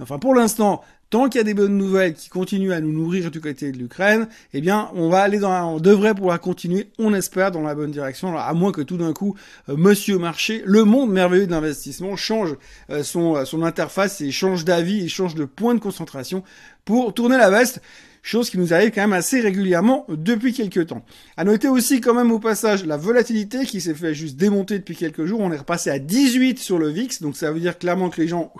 Enfin, 0.00 0.18
pour 0.18 0.34
l'instant, 0.34 0.82
tant 1.10 1.28
qu'il 1.28 1.38
y 1.38 1.42
a 1.42 1.44
des 1.44 1.54
bonnes 1.54 1.76
nouvelles 1.76 2.14
qui 2.14 2.28
continuent 2.28 2.72
à 2.72 2.80
nous 2.80 2.92
nourrir 2.92 3.30
du 3.30 3.40
côté 3.40 3.72
de 3.72 3.76
l'Ukraine, 3.76 4.28
eh 4.54 4.60
bien, 4.60 4.90
on 4.94 5.08
va 5.10 5.22
aller 5.22 5.38
dans, 5.38 5.74
on 5.74 5.80
devrait 5.80 6.14
pouvoir 6.14 6.40
continuer, 6.40 6.88
on 6.98 7.12
espère, 7.12 7.50
dans 7.50 7.62
la 7.62 7.74
bonne 7.74 7.90
direction, 7.90 8.36
à 8.38 8.52
moins 8.54 8.72
que 8.72 8.80
tout 8.80 8.96
d'un 8.96 9.12
coup, 9.12 9.36
euh, 9.68 9.76
Monsieur 9.76 10.18
Marché, 10.18 10.62
le 10.64 10.84
monde 10.84 11.10
merveilleux 11.10 11.48
d'investissement, 11.48 12.16
change 12.16 12.56
euh, 12.90 13.02
son, 13.02 13.36
euh, 13.36 13.44
son 13.44 13.62
interface 13.62 14.20
et 14.20 14.30
change 14.30 14.64
d'avis 14.64 15.04
et 15.04 15.08
change 15.08 15.34
de 15.34 15.44
point 15.44 15.74
de 15.74 15.80
concentration 15.80 16.44
pour 16.84 17.12
tourner 17.12 17.36
la 17.36 17.50
veste 17.50 17.82
chose 18.22 18.50
qui 18.50 18.58
nous 18.58 18.74
arrive 18.74 18.90
quand 18.90 19.00
même 19.00 19.12
assez 19.12 19.40
régulièrement 19.40 20.04
depuis 20.08 20.52
quelques 20.52 20.88
temps. 20.88 21.04
À 21.36 21.44
noter 21.44 21.68
aussi 21.68 22.00
quand 22.00 22.14
même 22.14 22.32
au 22.32 22.38
passage 22.38 22.84
la 22.84 22.96
volatilité 22.96 23.64
qui 23.64 23.80
s'est 23.80 23.94
fait 23.94 24.14
juste 24.14 24.36
démonter 24.36 24.78
depuis 24.78 24.96
quelques 24.96 25.24
jours. 25.24 25.40
On 25.40 25.52
est 25.52 25.58
repassé 25.58 25.90
à 25.90 25.98
18 25.98 26.58
sur 26.58 26.78
le 26.78 26.88
VIX, 26.88 27.22
donc 27.22 27.36
ça 27.36 27.50
veut 27.52 27.60
dire 27.60 27.78
clairement 27.78 28.10
que 28.10 28.20
les 28.20 28.28
gens 28.28 28.52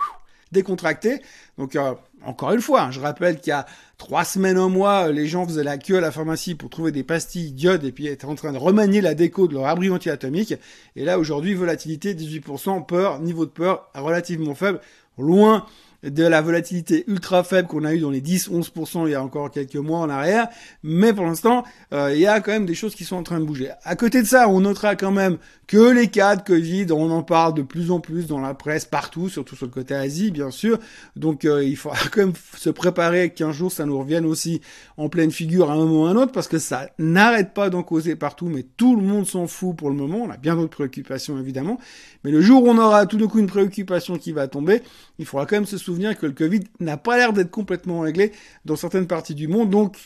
décontractés. 0.51 1.21
Donc 1.57 1.75
euh, 1.75 1.93
encore 2.23 2.51
une 2.51 2.61
fois, 2.61 2.83
hein, 2.83 2.91
je 2.91 2.99
rappelle 2.99 3.39
qu'il 3.39 3.49
y 3.49 3.53
a 3.53 3.65
trois 3.97 4.23
semaines, 4.23 4.57
un 4.57 4.69
mois, 4.69 5.11
les 5.11 5.27
gens 5.27 5.45
faisaient 5.45 5.63
la 5.63 5.77
queue 5.77 5.97
à 5.97 6.01
la 6.01 6.11
pharmacie 6.11 6.55
pour 6.55 6.69
trouver 6.69 6.91
des 6.91 7.03
pastilles 7.03 7.51
diodes 7.51 7.83
et 7.83 7.91
puis 7.91 8.07
étaient 8.07 8.25
en 8.25 8.35
train 8.35 8.51
de 8.51 8.57
remanier 8.57 9.01
la 9.01 9.15
déco 9.15 9.47
de 9.47 9.53
leur 9.53 9.67
abri 9.67 9.89
anti-atomique. 9.89 10.53
Et 10.95 11.05
là 11.05 11.19
aujourd'hui, 11.19 11.53
volatilité 11.53 12.13
18%, 12.13 12.85
peur, 12.85 13.19
niveau 13.19 13.45
de 13.45 13.51
peur 13.51 13.89
relativement 13.95 14.55
faible, 14.55 14.81
loin 15.17 15.65
de 16.03 16.23
la 16.23 16.41
volatilité 16.41 17.03
ultra 17.07 17.43
faible 17.43 17.67
qu'on 17.67 17.85
a 17.85 17.93
eu 17.93 17.99
dans 17.99 18.09
les 18.09 18.21
10-11% 18.21 19.05
il 19.05 19.11
y 19.11 19.15
a 19.15 19.23
encore 19.23 19.51
quelques 19.51 19.75
mois 19.75 19.99
en 19.99 20.09
arrière. 20.09 20.47
Mais 20.83 21.13
pour 21.13 21.25
l'instant, 21.25 21.63
euh, 21.93 22.11
il 22.13 22.19
y 22.19 22.27
a 22.27 22.39
quand 22.41 22.51
même 22.51 22.65
des 22.65 22.73
choses 22.73 22.95
qui 22.95 23.03
sont 23.03 23.15
en 23.15 23.23
train 23.23 23.39
de 23.39 23.45
bouger. 23.45 23.69
À 23.83 23.95
côté 23.95 24.21
de 24.21 24.27
ça, 24.27 24.49
on 24.49 24.61
notera 24.61 24.95
quand 24.95 25.11
même 25.11 25.37
que 25.67 25.91
les 25.91 26.07
cas 26.07 26.35
de 26.35 26.41
Covid, 26.41 26.87
on 26.91 27.11
en 27.11 27.23
parle 27.23 27.53
de 27.53 27.61
plus 27.61 27.91
en 27.91 27.99
plus 27.99 28.27
dans 28.27 28.39
la 28.39 28.53
presse 28.53 28.85
partout, 28.85 29.29
surtout 29.29 29.55
sur 29.55 29.65
le 29.65 29.71
côté 29.71 29.93
Asie, 29.93 30.31
bien 30.31 30.51
sûr. 30.51 30.79
Donc 31.15 31.45
euh, 31.45 31.63
il 31.63 31.77
faudra 31.77 31.99
quand 32.11 32.21
même 32.21 32.33
se 32.57 32.69
préparer 32.69 33.29
qu'un 33.29 33.51
jour 33.51 33.71
ça 33.71 33.85
nous 33.85 33.97
revienne 33.97 34.25
aussi 34.25 34.61
en 34.97 35.07
pleine 35.07 35.31
figure 35.31 35.69
à 35.69 35.73
un 35.73 35.77
moment 35.77 36.03
ou 36.03 36.05
à 36.05 36.09
un 36.09 36.15
autre, 36.15 36.31
parce 36.31 36.47
que 36.47 36.59
ça 36.59 36.89
n'arrête 36.97 37.53
pas 37.53 37.69
d'en 37.69 37.83
causer 37.83 38.15
partout, 38.15 38.47
mais 38.47 38.65
tout 38.75 38.95
le 38.95 39.03
monde 39.03 39.27
s'en 39.27 39.47
fout 39.47 39.75
pour 39.75 39.89
le 39.89 39.95
moment. 39.95 40.17
On 40.23 40.29
a 40.29 40.37
bien 40.37 40.55
d'autres 40.55 40.75
préoccupations 40.75 41.39
évidemment. 41.39 41.79
Mais 42.23 42.31
le 42.31 42.41
jour 42.41 42.63
où 42.63 42.69
on 42.69 42.77
aura 42.77 43.05
tout 43.05 43.17
d'un 43.17 43.27
coup 43.27 43.39
une 43.39 43.47
préoccupation 43.47 44.17
qui 44.17 44.31
va 44.31 44.47
tomber, 44.47 44.81
il 45.19 45.25
faudra 45.25 45.45
quand 45.45 45.55
même 45.55 45.65
se 45.65 45.77
souvenir 45.77 45.90
que 45.97 46.25
le 46.25 46.31
Covid 46.31 46.61
n'a 46.79 46.97
pas 46.97 47.17
l'air 47.17 47.33
d'être 47.33 47.51
complètement 47.51 48.01
réglé 48.01 48.31
dans 48.65 48.75
certaines 48.75 49.07
parties 49.07 49.35
du 49.35 49.47
monde. 49.47 49.69
Donc, 49.69 49.97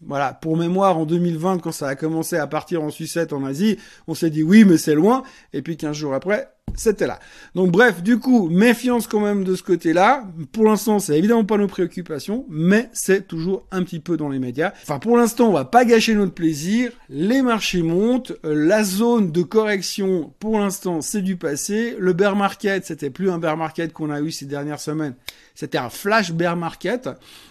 voilà, 0.00 0.34
pour 0.34 0.56
mémoire, 0.56 0.98
en 0.98 1.06
2020, 1.06 1.58
quand 1.58 1.72
ça 1.72 1.88
a 1.88 1.94
commencé 1.94 2.36
à 2.36 2.46
partir 2.46 2.82
en 2.82 2.90
sucette 2.90 3.32
en 3.32 3.44
Asie, 3.44 3.78
on 4.06 4.14
s'est 4.14 4.30
dit 4.30 4.42
oui, 4.42 4.64
mais 4.64 4.78
c'est 4.78 4.94
loin. 4.94 5.22
Et 5.52 5.62
puis 5.62 5.76
15 5.76 5.96
jours 5.96 6.14
après, 6.14 6.48
c'était 6.74 7.06
là. 7.06 7.18
Donc 7.54 7.70
bref, 7.70 8.02
du 8.02 8.18
coup, 8.18 8.48
méfiance 8.48 9.06
quand 9.06 9.20
même 9.20 9.44
de 9.44 9.54
ce 9.54 9.62
côté-là. 9.62 10.24
Pour 10.52 10.64
l'instant, 10.64 10.98
c'est 10.98 11.16
évidemment 11.18 11.44
pas 11.44 11.56
nos 11.56 11.66
préoccupations, 11.66 12.44
mais 12.48 12.90
c'est 12.92 13.26
toujours 13.26 13.64
un 13.70 13.82
petit 13.82 14.00
peu 14.00 14.16
dans 14.16 14.28
les 14.28 14.38
médias. 14.38 14.72
Enfin, 14.82 14.98
pour 14.98 15.16
l'instant, 15.16 15.48
on 15.48 15.52
va 15.52 15.64
pas 15.64 15.84
gâcher 15.84 16.14
notre 16.14 16.34
plaisir. 16.34 16.92
Les 17.08 17.42
marchés 17.42 17.82
montent. 17.82 18.32
La 18.42 18.84
zone 18.84 19.32
de 19.32 19.42
correction, 19.42 20.32
pour 20.38 20.58
l'instant, 20.58 21.00
c'est 21.00 21.22
du 21.22 21.36
passé. 21.36 21.96
Le 21.98 22.12
bear 22.12 22.36
market, 22.36 22.84
c'était 22.84 23.10
plus 23.10 23.30
un 23.30 23.38
bear 23.38 23.56
market 23.56 23.92
qu'on 23.92 24.10
a 24.10 24.20
eu 24.20 24.30
ces 24.30 24.46
dernières 24.46 24.80
semaines. 24.80 25.14
C'était 25.54 25.78
un 25.78 25.88
flash 25.88 26.32
bear 26.32 26.56
market. 26.56 27.08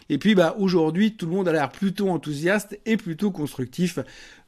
Et 0.10 0.20
puis, 0.20 0.36
bah, 0.36 0.56
aujourd'hui, 0.60 1.16
tout 1.16 1.26
le 1.26 1.32
monde 1.32 1.48
a 1.48 1.52
l'air 1.52 1.72
plutôt 1.72 2.10
enthousiaste 2.10 2.80
et 2.86 2.98
plutôt 2.98 3.32
constructif. 3.32 3.98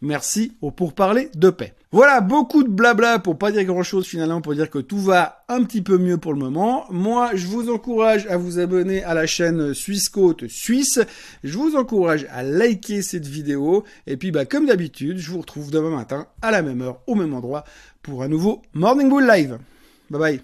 Merci 0.01 0.53
pour 0.77 0.93
parler 0.93 1.29
de 1.35 1.49
paix. 1.49 1.73
Voilà, 1.91 2.19
beaucoup 2.19 2.63
de 2.63 2.69
blabla 2.69 3.17
pour 3.17 3.37
pas 3.37 3.51
dire 3.51 3.63
grand 3.63 3.81
chose 3.81 4.05
finalement 4.05 4.41
pour 4.41 4.53
dire 4.53 4.69
que 4.69 4.79
tout 4.79 4.99
va 4.99 5.45
un 5.47 5.63
petit 5.63 5.81
peu 5.81 5.97
mieux 5.97 6.17
pour 6.17 6.33
le 6.33 6.39
moment. 6.39 6.85
Moi, 6.91 7.31
je 7.33 7.47
vous 7.47 7.69
encourage 7.69 8.27
à 8.27 8.35
vous 8.35 8.59
abonner 8.59 9.03
à 9.03 9.13
la 9.13 9.25
chaîne 9.25 9.73
Suisse 9.73 10.09
Côte 10.09 10.47
Suisse. 10.47 10.99
Je 11.45 11.57
vous 11.57 11.77
encourage 11.77 12.27
à 12.29 12.43
liker 12.43 13.01
cette 13.01 13.25
vidéo. 13.25 13.85
Et 14.05 14.17
puis, 14.17 14.31
bah, 14.31 14.45
comme 14.45 14.65
d'habitude, 14.65 15.17
je 15.17 15.31
vous 15.31 15.39
retrouve 15.39 15.71
demain 15.71 15.91
matin 15.95 16.27
à 16.41 16.51
la 16.51 16.61
même 16.61 16.81
heure, 16.81 16.99
au 17.07 17.15
même 17.15 17.33
endroit 17.33 17.63
pour 18.03 18.21
un 18.21 18.27
nouveau 18.27 18.61
Morning 18.73 19.09
Bull 19.09 19.25
Live. 19.25 19.57
Bye 20.09 20.19
bye. 20.19 20.41